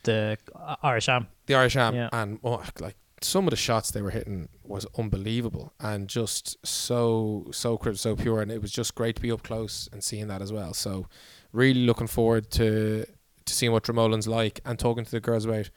The 0.04 0.38
Irish 0.82 1.08
Am. 1.08 1.26
the 1.46 1.54
Irish 1.56 1.76
Am, 1.76 1.94
Yeah. 1.94 2.08
and 2.12 2.38
oh, 2.44 2.62
like 2.78 2.96
some 3.22 3.46
of 3.46 3.50
the 3.50 3.56
shots 3.56 3.90
they 3.90 4.02
were 4.02 4.10
hitting 4.10 4.48
was 4.64 4.86
unbelievable 4.96 5.72
and 5.78 6.08
just 6.08 6.56
so 6.66 7.46
so 7.52 7.76
crisp, 7.76 8.00
so 8.00 8.16
pure, 8.16 8.40
and 8.40 8.50
it 8.50 8.62
was 8.62 8.72
just 8.72 8.94
great 8.94 9.16
to 9.16 9.22
be 9.22 9.30
up 9.30 9.42
close 9.42 9.88
and 9.92 10.02
seeing 10.02 10.28
that 10.28 10.40
as 10.40 10.52
well. 10.52 10.72
So, 10.72 11.06
really 11.52 11.84
looking 11.84 12.06
forward 12.06 12.50
to 12.52 13.04
to 13.44 13.54
seeing 13.54 13.72
what 13.72 13.84
Dromoland's 13.84 14.28
like 14.28 14.60
and 14.64 14.78
talking 14.78 15.04
to 15.04 15.10
the 15.10 15.20
girls 15.20 15.44
about 15.44 15.70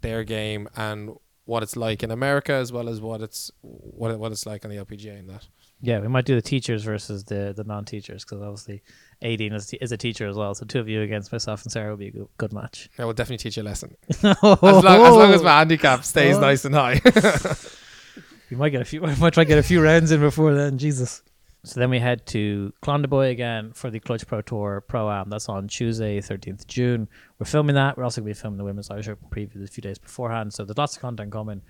their 0.00 0.24
game 0.24 0.68
and 0.76 1.10
what 1.44 1.62
it's 1.62 1.76
like 1.76 2.02
in 2.02 2.10
America 2.10 2.52
as 2.52 2.70
well 2.72 2.88
as 2.88 3.00
what 3.00 3.22
it's 3.22 3.50
what 3.62 4.18
what 4.18 4.32
it's 4.32 4.44
like 4.44 4.64
on 4.64 4.70
the 4.70 4.76
LPGA 4.76 5.18
and 5.18 5.30
that. 5.30 5.48
Yeah, 5.80 6.00
we 6.00 6.08
might 6.08 6.24
do 6.24 6.34
the 6.34 6.42
teachers 6.42 6.82
versus 6.82 7.24
the 7.24 7.52
the 7.56 7.64
non-teachers 7.64 8.24
because 8.24 8.42
obviously 8.42 8.82
Aideen 9.22 9.54
is, 9.54 9.72
is 9.74 9.92
a 9.92 9.96
teacher 9.96 10.26
as 10.26 10.36
well. 10.36 10.54
So 10.54 10.66
two 10.66 10.80
of 10.80 10.88
you 10.88 11.02
against 11.02 11.30
myself 11.30 11.62
and 11.62 11.70
Sarah 11.70 11.90
would 11.90 12.00
be 12.00 12.08
a 12.08 12.10
good, 12.10 12.28
good 12.36 12.52
match. 12.52 12.90
I 12.98 13.04
will 13.04 13.12
definitely 13.12 13.42
teach 13.42 13.56
you 13.56 13.62
a 13.62 13.64
lesson 13.64 13.96
as 14.10 14.24
long, 14.42 14.58
as 14.62 14.84
long 14.84 15.32
as 15.32 15.42
my 15.42 15.54
oh. 15.54 15.58
handicap 15.58 16.04
stays 16.04 16.36
Oh. 16.36 16.40
nice 16.40 16.64
and 16.64 16.74
high. 16.74 17.00
We 18.50 18.56
might 18.56 18.70
get 18.70 18.80
a 18.80 18.84
few. 18.84 19.02
We 19.02 19.14
might 19.16 19.34
try 19.34 19.44
to 19.44 19.48
get 19.48 19.58
a 19.58 19.62
few 19.62 19.82
rounds 19.82 20.10
in 20.10 20.20
before 20.20 20.54
then. 20.54 20.78
Jesus. 20.78 21.22
So 21.64 21.80
then 21.80 21.90
we 21.90 21.98
head 21.98 22.24
to 22.28 22.72
Clandeboye 22.82 23.30
again 23.30 23.72
for 23.72 23.90
the 23.90 24.00
Clutch 24.00 24.26
Pro 24.26 24.40
Tour 24.40 24.80
Pro 24.80 25.10
Am. 25.10 25.28
That's 25.28 25.48
on 25.48 25.68
Tuesday, 25.68 26.18
13th 26.20 26.66
June. 26.66 27.08
We're 27.38 27.46
filming 27.46 27.74
that. 27.74 27.98
We're 27.98 28.04
also 28.04 28.20
going 28.20 28.32
to 28.32 28.38
be 28.38 28.40
filming 28.40 28.58
the 28.58 28.64
Women's 28.64 28.90
Irish 28.90 29.08
Open 29.08 29.28
preview 29.28 29.64
a 29.64 29.66
few 29.66 29.82
days 29.82 29.98
beforehand. 29.98 30.54
So 30.54 30.64
there's 30.64 30.78
lots 30.78 30.96
of 30.96 31.02
content 31.02 31.30
coming. 31.30 31.60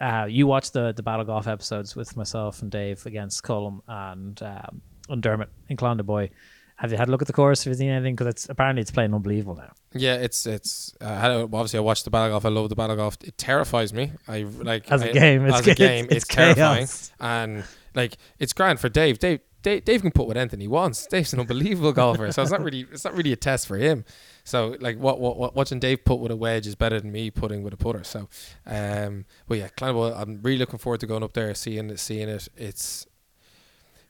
Uh, 0.00 0.26
you 0.28 0.46
watched 0.46 0.72
the 0.72 0.92
the 0.92 1.02
Battle 1.02 1.24
Golf 1.24 1.46
episodes 1.46 1.94
with 1.94 2.16
myself 2.16 2.62
and 2.62 2.70
Dave 2.70 3.04
against 3.06 3.42
Cullum 3.42 3.82
and 3.86 4.40
um, 4.42 4.80
and 5.08 5.22
Dermot 5.22 5.48
in 5.68 5.76
Clandeboye. 5.76 6.30
Have 6.76 6.90
you 6.92 6.96
had 6.96 7.08
a 7.08 7.10
look 7.10 7.20
at 7.20 7.26
the 7.26 7.34
course? 7.34 7.64
Have 7.64 7.72
you 7.72 7.76
seen 7.76 7.90
anything? 7.90 8.14
Because 8.14 8.28
it's 8.28 8.48
apparently 8.48 8.80
it's 8.80 8.90
playing 8.90 9.12
unbelievable 9.12 9.56
now. 9.56 9.72
yeah, 9.92 10.14
it's 10.14 10.46
it's. 10.46 10.94
Uh, 10.98 11.04
I 11.04 11.30
obviously, 11.42 11.76
I 11.78 11.82
watched 11.82 12.04
the 12.04 12.10
battle 12.10 12.30
golf. 12.30 12.46
I 12.46 12.48
love 12.48 12.70
the 12.70 12.74
battle 12.76 12.96
golf. 12.96 13.18
It 13.22 13.36
terrifies 13.36 13.92
me. 13.92 14.12
I 14.26 14.44
like 14.44 14.90
As 14.90 15.02
a 15.02 15.10
I- 15.10 15.12
game, 15.12 15.44
it's 15.46 15.66
a 15.66 15.74
game, 15.86 16.06
it's 16.06 16.14
it's, 16.24 16.26
terrifying. 16.28 16.88
And 17.20 17.64
like, 17.94 18.16
it's 18.38 18.54
grand 18.54 18.80
for 18.80 18.88
Dave. 18.88 19.18
Dave. 19.18 19.40
Dave, 19.62 19.84
Dave 19.84 20.02
can 20.02 20.10
put 20.10 20.26
what 20.26 20.36
anything 20.36 20.60
he 20.60 20.68
wants. 20.68 21.06
Dave's 21.06 21.32
an 21.32 21.40
unbelievable 21.40 21.92
golfer, 21.92 22.32
so 22.32 22.42
it's 22.42 22.50
not 22.50 22.62
really 22.62 22.86
it's 22.92 23.04
not 23.04 23.14
really 23.14 23.32
a 23.32 23.36
test 23.36 23.66
for 23.66 23.76
him. 23.76 24.04
So 24.44 24.76
like 24.80 24.98
what, 24.98 25.20
what, 25.20 25.36
what 25.36 25.54
watching 25.54 25.78
Dave 25.78 26.04
put 26.04 26.20
with 26.20 26.30
a 26.32 26.36
wedge 26.36 26.66
is 26.66 26.74
better 26.74 27.00
than 27.00 27.12
me 27.12 27.30
putting 27.30 27.62
with 27.62 27.74
a 27.74 27.76
putter. 27.76 28.02
So, 28.04 28.28
um, 28.66 29.26
but 29.46 29.58
yeah, 29.58 29.68
Clandeboye, 29.68 30.16
I'm 30.16 30.40
really 30.42 30.58
looking 30.58 30.78
forward 30.78 31.00
to 31.00 31.06
going 31.06 31.22
up 31.22 31.34
there, 31.34 31.54
seeing 31.54 31.90
it, 31.90 32.00
seeing 32.00 32.28
it. 32.28 32.48
It's 32.56 33.06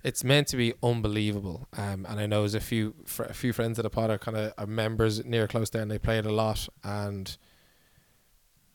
it's 0.02 0.24
meant 0.24 0.48
to 0.48 0.56
be 0.56 0.72
unbelievable. 0.82 1.68
Um, 1.76 2.06
and 2.08 2.20
I 2.20 2.26
know 2.26 2.40
there's 2.40 2.54
a 2.54 2.60
few 2.60 2.94
fr- 3.04 3.24
a 3.24 3.34
few 3.34 3.52
friends 3.52 3.78
of 3.78 3.82
the 3.82 3.90
pod 3.90 4.10
are 4.10 4.18
kind 4.18 4.36
of 4.36 4.68
members 4.68 5.24
near 5.24 5.46
close 5.46 5.70
there, 5.70 5.82
and 5.82 5.90
they 5.90 5.98
play 5.98 6.18
it 6.18 6.26
a 6.26 6.32
lot. 6.32 6.68
And 6.84 7.36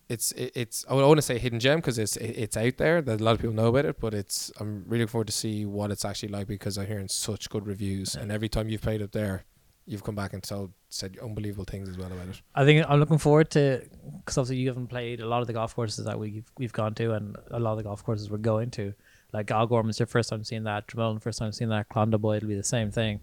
it's 0.10 0.32
it, 0.34 0.52
it's 0.56 0.86
I 0.90 0.94
want 0.94 1.18
to 1.18 1.22
say 1.22 1.38
hidden 1.38 1.60
gem 1.60 1.80
because 1.80 1.98
it's 1.98 2.16
it, 2.18 2.38
it's 2.38 2.58
out 2.58 2.78
there 2.78 3.02
that 3.02 3.22
a 3.22 3.24
lot 3.24 3.36
of 3.36 3.42
people 3.42 3.56
know 3.56 3.68
about 3.68 3.86
it. 3.86 4.00
But 4.00 4.14
it's 4.14 4.52
I'm 4.60 4.84
really 4.88 5.04
looking 5.04 5.12
forward 5.12 5.28
to 5.28 5.34
see 5.34 5.66
what 5.66 5.92
it's 5.92 6.06
actually 6.06 6.30
like 6.30 6.48
because 6.48 6.78
I'm 6.78 6.88
hearing 6.88 7.08
such 7.08 7.50
good 7.50 7.66
reviews. 7.66 8.16
And 8.16 8.32
every 8.32 8.50
time 8.50 8.70
you've 8.70 8.82
played 8.82 9.02
up 9.02 9.12
there, 9.12 9.46
you've 9.86 10.04
come 10.04 10.16
back 10.16 10.34
and 10.34 10.44
told 10.44 10.72
said 10.90 11.18
unbelievable 11.22 11.66
things 11.66 11.90
as 11.90 11.98
well 11.98 12.12
about 12.12 12.30
it. 12.30 12.42
I 12.54 12.66
think 12.66 12.86
I'm 12.88 13.00
looking 13.00 13.18
forward 13.18 13.52
to 13.52 13.84
because 14.20 14.38
obviously 14.38 14.58
you 14.58 14.68
haven't 14.68 14.88
played 14.88 15.20
a 15.20 15.28
lot 15.28 15.42
of 15.42 15.48
the 15.48 15.54
golf 15.54 15.76
courses 15.76 16.06
that 16.06 16.20
we've 16.20 16.46
we've 16.58 16.74
gone 16.74 16.94
to, 16.96 17.14
and 17.14 17.38
a 17.52 17.60
lot 17.60 17.72
of 17.72 17.78
the 17.78 17.84
golf 17.84 18.04
courses 18.04 18.30
we're 18.30 18.38
going 18.38 18.72
to. 18.72 18.94
Like 19.34 19.48
Galgorm's 19.48 20.00
your 20.00 20.08
first 20.08 20.30
time 20.30 20.44
seeing 20.44 20.64
that, 20.64 20.88
Dromoland 20.88 21.22
first 21.22 21.40
time 21.40 21.52
seeing 21.52 21.70
that, 21.70 21.90
Clandeboye 21.90 22.38
it'll 22.38 22.50
be 22.50 22.56
the 22.56 22.64
same 22.64 22.92
thing. 22.92 23.20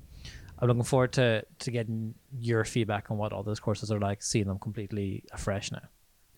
I'm 0.59 0.69
looking 0.69 0.85
forward 0.85 1.13
to 1.15 1.45
to 1.61 1.71
getting 1.71 2.15
your 2.39 2.65
feedback 2.65 3.11
on 3.11 3.19
what 3.19 3.33
all 3.33 3.43
those 3.43 3.61
courses 3.61 3.91
are 3.91 3.99
like, 3.99 4.23
seeing 4.23 4.47
them 4.47 4.59
completely 4.59 5.25
afresh 5.33 5.73
now. 5.73 5.83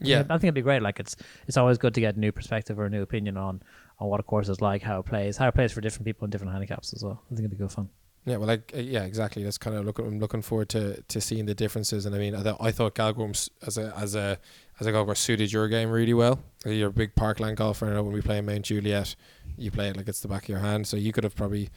Yeah, 0.00 0.20
I 0.20 0.35
think 0.35 0.44
it'd 0.44 0.54
be 0.54 0.62
great. 0.62 0.83
Like 0.83 1.00
it's 1.00 1.16
it's 1.46 1.57
always 1.57 1.78
good 1.78 1.94
to 1.94 2.00
get 2.00 2.16
a 2.16 2.20
new 2.20 2.33
perspective 2.33 2.78
or 2.78 2.87
a 2.87 2.90
new 2.90 3.02
opinion 3.02 3.37
on 3.37 3.62
on 3.98 4.09
what 4.09 4.20
a 4.20 4.22
course 4.24 4.48
is 4.48 4.61
like, 4.61 4.83
how 4.83 5.00
it 5.00 5.07
plays, 5.07 5.37
how 5.37 5.48
it 5.48 5.54
plays 5.54 5.72
for 5.72 5.80
different 5.80 6.04
people 6.04 6.24
and 6.24 6.33
different 6.33 6.52
handicaps 6.52 6.92
as 6.92 7.02
well. 7.02 7.22
I 7.26 7.28
think 7.35 7.40
it'd 7.40 7.50
be 7.50 7.57
good 7.57 7.70
fun. 7.72 7.88
Yeah, 8.26 8.38
well, 8.38 8.48
like 8.48 8.72
uh, 8.74 8.80
yeah, 8.80 9.04
exactly. 9.04 9.44
That's 9.44 9.59
kind 9.59 9.76
of 9.76 9.85
looking. 9.85 10.07
I'm 10.07 10.18
looking 10.18 10.40
forward 10.40 10.70
to, 10.70 11.02
to 11.02 11.20
seeing 11.20 11.44
the 11.44 11.54
differences. 11.54 12.07
And 12.07 12.14
I 12.14 12.18
mean, 12.18 12.35
I, 12.35 12.42
th- 12.42 12.57
I 12.59 12.70
thought 12.70 12.94
Galgorms 12.94 13.50
as 13.66 13.76
a 13.76 13.94
as 13.96 14.14
a 14.14 14.38
as 14.80 14.87
a 14.87 14.92
golfer 14.92 15.14
suited 15.14 15.52
your 15.52 15.68
game 15.68 15.90
really 15.90 16.14
well. 16.14 16.40
You're 16.64 16.88
a 16.88 16.92
big 16.92 17.14
parkland 17.14 17.59
golfer. 17.59 17.87
I 17.87 17.92
know 17.92 18.02
when 18.02 18.14
we 18.14 18.22
play 18.22 18.38
in 18.38 18.46
Mount 18.46 18.62
Juliet, 18.62 19.14
you 19.59 19.70
play 19.70 19.88
it 19.88 19.96
like 19.96 20.09
it's 20.09 20.20
the 20.20 20.28
back 20.28 20.44
of 20.44 20.48
your 20.48 20.61
hand. 20.61 20.87
So 20.87 20.96
you 20.96 21.12
could 21.12 21.24
have 21.24 21.37
probably, 21.37 21.68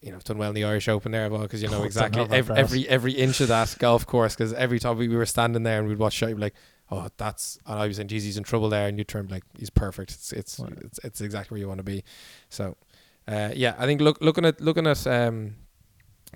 you 0.00 0.12
know, 0.12 0.18
done 0.24 0.38
well 0.38 0.48
in 0.48 0.54
the 0.54 0.64
Irish 0.64 0.88
Open 0.88 1.12
there, 1.12 1.28
well, 1.28 1.42
because 1.42 1.62
you 1.62 1.68
know 1.68 1.82
exactly 1.84 2.26
every, 2.30 2.56
every 2.56 2.88
every 2.88 3.12
inch 3.12 3.42
of 3.42 3.48
that 3.48 3.76
golf 3.78 4.06
course. 4.06 4.34
Because 4.34 4.54
every 4.54 4.78
time 4.78 4.96
we, 4.96 5.08
we 5.08 5.16
were 5.16 5.26
standing 5.26 5.62
there 5.62 5.78
and 5.78 5.88
we'd 5.88 5.98
watch 5.98 6.14
shot, 6.14 6.30
you'd 6.30 6.36
be 6.36 6.40
like, 6.40 6.54
oh, 6.90 7.08
that's. 7.16 7.58
And 7.66 7.78
I 7.78 7.86
was 7.86 7.96
saying, 7.96 8.08
geez, 8.08 8.24
he's 8.24 8.36
in 8.36 8.44
trouble 8.44 8.68
there, 8.68 8.88
and 8.88 8.98
you 8.98 9.04
turn 9.04 9.28
like 9.28 9.44
he's 9.58 9.70
perfect. 9.70 10.12
It's 10.12 10.32
it's 10.32 10.58
Right. 10.60 10.72
it's, 10.82 10.98
it's 11.04 11.20
exactly 11.20 11.54
where 11.56 11.60
you 11.60 11.68
want 11.68 11.78
to 11.78 11.84
be. 11.84 12.04
So, 12.48 12.76
uh, 13.28 13.50
yeah, 13.54 13.74
I 13.78 13.86
think 13.86 14.00
look 14.00 14.18
looking 14.20 14.44
at 14.44 14.60
looking 14.60 14.86
at 14.86 15.06
um. 15.06 15.56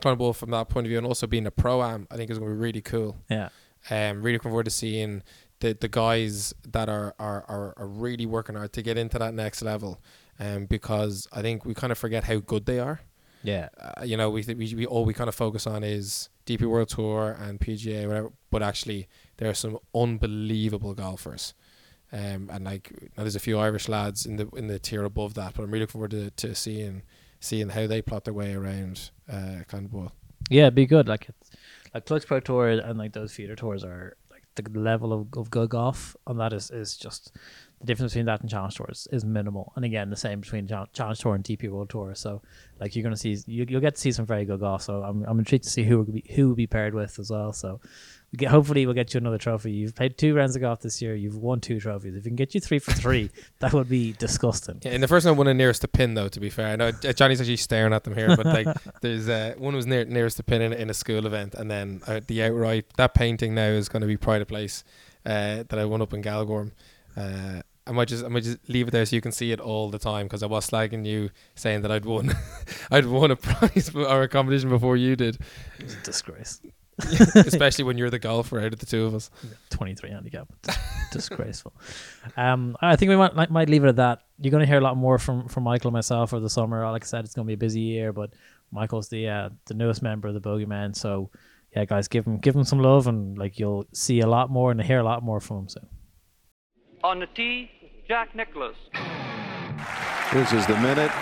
Clandeboye 0.00 0.34
from 0.34 0.50
that 0.52 0.68
point 0.68 0.86
of 0.86 0.88
view, 0.88 0.98
and 0.98 1.06
also 1.06 1.26
being 1.26 1.46
a 1.46 1.50
pro 1.50 1.82
am, 1.82 2.06
I 2.10 2.16
think 2.16 2.30
is 2.30 2.38
going 2.38 2.48
to 2.50 2.54
be 2.54 2.60
really 2.60 2.80
cool. 2.80 3.16
Yeah. 3.28 3.48
Um, 3.90 4.22
really 4.22 4.34
looking 4.34 4.50
forward 4.50 4.64
to 4.64 4.70
seeing 4.70 5.22
the 5.58 5.76
the 5.78 5.88
guys 5.88 6.54
that 6.70 6.88
are 6.88 7.14
are, 7.18 7.44
are, 7.48 7.74
are 7.76 7.86
really 7.88 8.24
working 8.24 8.54
hard 8.54 8.72
to 8.74 8.82
get 8.82 8.96
into 8.96 9.18
that 9.18 9.34
next 9.34 9.62
level. 9.62 10.00
Um, 10.38 10.64
because 10.66 11.26
I 11.32 11.42
think 11.42 11.66
we 11.66 11.74
kind 11.74 11.90
of 11.92 11.98
forget 11.98 12.24
how 12.24 12.36
good 12.38 12.64
they 12.64 12.78
are. 12.78 13.00
Yeah. 13.42 13.68
Uh, 13.78 14.04
you 14.04 14.16
know, 14.16 14.30
we, 14.30 14.42
th- 14.42 14.56
we 14.56 14.74
we 14.74 14.86
all 14.86 15.04
we 15.04 15.12
kind 15.12 15.28
of 15.28 15.34
focus 15.34 15.66
on 15.66 15.82
is 15.84 16.30
DP 16.46 16.62
World 16.62 16.88
Tour 16.88 17.36
and 17.38 17.60
PGA, 17.60 18.06
whatever. 18.06 18.32
But 18.50 18.62
actually, 18.62 19.08
there 19.40 19.48
are 19.48 19.54
some 19.54 19.78
unbelievable 19.94 20.94
golfers. 20.94 21.54
Um, 22.12 22.50
and 22.52 22.64
like 22.64 22.92
there's 23.16 23.36
a 23.36 23.40
few 23.40 23.58
Irish 23.58 23.88
lads 23.88 24.26
in 24.26 24.36
the 24.36 24.48
in 24.50 24.66
the 24.66 24.78
tier 24.78 25.04
above 25.04 25.34
that, 25.34 25.54
but 25.54 25.62
I'm 25.62 25.70
really 25.70 25.82
looking 25.82 25.92
forward 25.92 26.10
to, 26.10 26.30
to 26.30 26.54
seeing 26.54 27.02
seeing 27.40 27.70
how 27.70 27.86
they 27.86 28.02
plot 28.02 28.24
their 28.24 28.34
way 28.34 28.52
around 28.52 29.10
uh, 29.28 29.64
Clandeboye. 29.68 30.10
Yeah, 30.50 30.64
it'd 30.64 30.74
be 30.74 30.86
good. 30.86 31.08
Like 31.08 31.28
it's 31.28 31.50
like 31.94 32.04
Clutch 32.04 32.26
Pro 32.26 32.40
Tour 32.40 32.68
and 32.68 32.98
like 32.98 33.12
those 33.12 33.32
feeder 33.32 33.56
tours 33.56 33.82
are 33.82 34.16
like 34.30 34.42
the 34.56 34.78
level 34.78 35.12
of, 35.12 35.28
of 35.36 35.50
good 35.50 35.70
golf 35.70 36.16
on 36.26 36.36
that 36.38 36.52
is, 36.52 36.70
is 36.70 36.96
just 36.96 37.34
the 37.80 37.86
difference 37.86 38.12
between 38.12 38.26
that 38.26 38.42
and 38.42 38.50
Challenge 38.50 38.74
Tours 38.74 39.08
is 39.10 39.24
minimal. 39.24 39.72
And 39.74 39.86
again, 39.86 40.10
the 40.10 40.16
same 40.16 40.40
between 40.40 40.68
Challenge 40.68 41.18
Tour 41.18 41.34
and 41.34 41.42
DP 41.42 41.70
World 41.70 41.88
Tour. 41.88 42.14
So 42.14 42.42
like 42.78 42.94
you're 42.94 43.02
gonna 43.02 43.16
see 43.16 43.38
you, 43.46 43.64
you'll 43.66 43.80
get 43.80 43.94
to 43.94 44.00
see 44.00 44.12
some 44.12 44.26
very 44.26 44.44
good 44.44 44.60
golf. 44.60 44.82
So 44.82 45.02
I'm 45.02 45.24
I'm 45.24 45.38
intrigued 45.38 45.64
to 45.64 45.70
see 45.70 45.84
who 45.84 45.98
will 45.98 46.04
be 46.04 46.24
who 46.34 46.48
will 46.48 46.54
be 46.54 46.66
paired 46.66 46.94
with 46.94 47.18
as 47.18 47.30
well. 47.30 47.54
So 47.54 47.80
we 48.32 48.36
get 48.36 48.50
hopefully 48.50 48.84
we'll 48.84 48.94
get 48.94 49.14
you 49.14 49.18
another 49.18 49.38
trophy. 49.38 49.72
You've 49.72 49.94
played 49.94 50.18
two 50.18 50.34
rounds 50.34 50.56
of 50.56 50.62
golf 50.62 50.82
this 50.82 51.00
year. 51.00 51.14
You've 51.14 51.36
won 51.36 51.60
two 51.60 51.80
trophies. 51.80 52.14
If 52.14 52.24
we 52.24 52.30
can 52.30 52.36
get 52.36 52.54
you 52.54 52.60
three 52.60 52.80
for 52.80 52.92
three, 52.92 53.30
that 53.60 53.72
would 53.72 53.88
be 53.88 54.12
disgusting. 54.12 54.80
Yeah, 54.82 54.92
in 54.92 55.00
the 55.00 55.08
first 55.08 55.24
one, 55.24 55.38
one 55.38 55.56
nearest 55.56 55.80
to 55.80 55.88
pin 55.88 56.12
though. 56.12 56.28
To 56.28 56.38
be 56.38 56.50
fair, 56.50 56.68
I 56.68 56.76
know 56.76 56.88
uh, 56.88 56.92
Jonny's 56.92 57.40
actually 57.40 57.56
staring 57.56 57.94
at 57.94 58.04
them 58.04 58.14
here, 58.14 58.36
but 58.36 58.44
like 58.44 58.68
there's 59.00 59.26
uh, 59.26 59.54
one 59.56 59.74
was 59.74 59.86
near 59.86 60.04
nearest 60.04 60.36
to 60.36 60.42
pin 60.42 60.60
in, 60.60 60.74
in 60.74 60.90
a 60.90 60.94
school 60.94 61.26
event, 61.26 61.54
and 61.54 61.70
then 61.70 62.02
uh, 62.06 62.20
the 62.26 62.42
outright 62.42 62.84
that 62.98 63.14
painting 63.14 63.54
now 63.54 63.68
is 63.68 63.88
going 63.88 64.02
to 64.02 64.06
be 64.06 64.18
pride 64.18 64.42
of 64.42 64.48
place 64.48 64.84
uh, 65.24 65.64
that 65.68 65.78
I 65.78 65.86
won 65.86 66.02
up 66.02 66.12
in 66.12 66.22
Galgorm. 66.22 66.72
Uh, 67.16 67.62
I 67.90 67.92
might 67.92 68.08
just 68.08 68.24
I 68.24 68.28
might 68.28 68.44
just 68.44 68.58
leave 68.68 68.88
it 68.88 68.92
there 68.92 69.04
so 69.04 69.16
you 69.16 69.20
can 69.20 69.32
see 69.32 69.50
it 69.52 69.58
all 69.60 69.90
the 69.90 69.98
time 69.98 70.26
because 70.26 70.42
I 70.42 70.46
was 70.46 70.70
slagging 70.70 71.04
you 71.04 71.30
saying 71.56 71.82
that 71.82 71.90
I'd 71.90 72.04
won 72.04 72.32
I'd 72.90 73.04
won 73.06 73.32
a 73.32 73.36
prize 73.36 73.90
or 73.94 74.22
a 74.22 74.28
competition 74.28 74.70
before 74.70 74.96
you 74.96 75.16
did, 75.16 75.38
It's 75.80 75.94
a 75.94 76.00
disgrace. 76.02 76.60
especially 77.34 77.82
when 77.84 77.96
you're 77.98 78.10
the 78.10 78.18
golfer 78.18 78.60
out 78.60 78.72
of 78.74 78.78
the 78.78 78.84
two 78.84 79.06
of 79.06 79.14
us. 79.14 79.30
23 79.70 80.10
handicap. 80.10 80.48
Disgraceful. 81.12 81.72
Um, 82.36 82.76
I 82.82 82.94
think 82.96 83.08
we 83.08 83.16
might 83.16 83.34
might- 83.34 83.50
might 83.50 83.68
leave 83.70 83.84
it 83.84 83.88
at 83.88 83.96
that. 83.96 84.20
You're 84.38 84.50
going 84.50 84.60
to 84.60 84.66
hear 84.66 84.78
a 84.78 84.82
lot 84.82 84.96
more 84.96 85.18
from 85.18 85.48
from 85.48 85.64
Michael 85.64 85.88
and 85.88 85.94
myself 85.94 86.32
over 86.32 86.40
the 86.40 86.50
summer. 86.50 86.88
Like 86.90 87.04
I 87.04 87.06
said, 87.06 87.24
it's 87.24 87.34
going 87.34 87.46
to 87.46 87.48
be 87.50 87.54
a 87.54 87.56
busy 87.66 87.80
year, 87.80 88.12
but 88.12 88.34
Michael's 88.70 89.08
the 89.08 89.28
uh, 89.28 89.48
the 89.66 89.74
newest 89.74 90.02
member 90.02 90.28
of 90.28 90.34
the 90.34 90.40
Bogey 90.40 90.66
Men. 90.66 90.92
So 90.94 91.30
yeah, 91.74 91.86
guys, 91.86 92.06
give 92.06 92.26
him 92.26 92.36
give 92.38 92.54
him 92.54 92.64
some 92.64 92.80
love, 92.80 93.06
and 93.06 93.36
like 93.38 93.58
you'll 93.58 93.86
see 93.92 94.20
a 94.20 94.26
lot 94.26 94.50
more 94.50 94.70
and 94.70 94.80
hear 94.80 94.98
a 95.00 95.04
lot 95.04 95.22
more 95.22 95.40
from 95.40 95.60
him 95.60 95.68
soon. 95.68 95.86
On 97.02 97.18
the 97.18 97.26
tee, 97.28 97.70
Jack 98.10 98.34
Nicklaus. 98.34 98.74
This 100.32 100.52
is 100.52 100.66
the 100.66 100.74
minute 100.80 101.12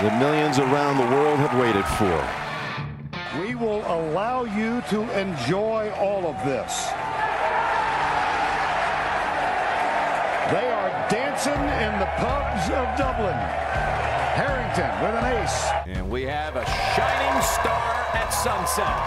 the 0.00 0.10
millions 0.22 0.60
around 0.60 0.96
the 0.96 1.10
world 1.12 1.40
have 1.40 1.58
waited 1.58 1.84
for. 1.98 3.42
We 3.42 3.56
will 3.56 3.82
allow 3.82 4.44
you 4.44 4.80
to 4.90 5.02
enjoy 5.18 5.90
all 5.98 6.24
of 6.24 6.36
this. 6.46 6.86
They 10.54 10.70
are 10.70 10.90
dancing 11.10 11.62
in 11.82 11.98
the 11.98 12.06
pubs 12.14 12.70
of 12.70 12.86
Dublin. 12.96 13.34
Harrington 14.38 14.92
with 15.02 15.18
an 15.18 15.42
ace. 15.42 15.66
And 15.98 16.08
we 16.08 16.22
have 16.22 16.54
a 16.54 16.64
shining 16.94 17.42
star 17.42 18.06
at 18.14 18.30
sunset. 18.30 19.02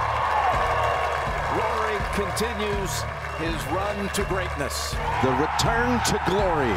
Rory 1.56 1.98
continues 2.20 3.27
his 3.38 3.56
run 3.67 4.10
to 4.10 4.23
greatness. 4.23 4.95
The 5.21 5.32
return 5.32 6.00
to 6.06 6.19
glory 6.28 6.73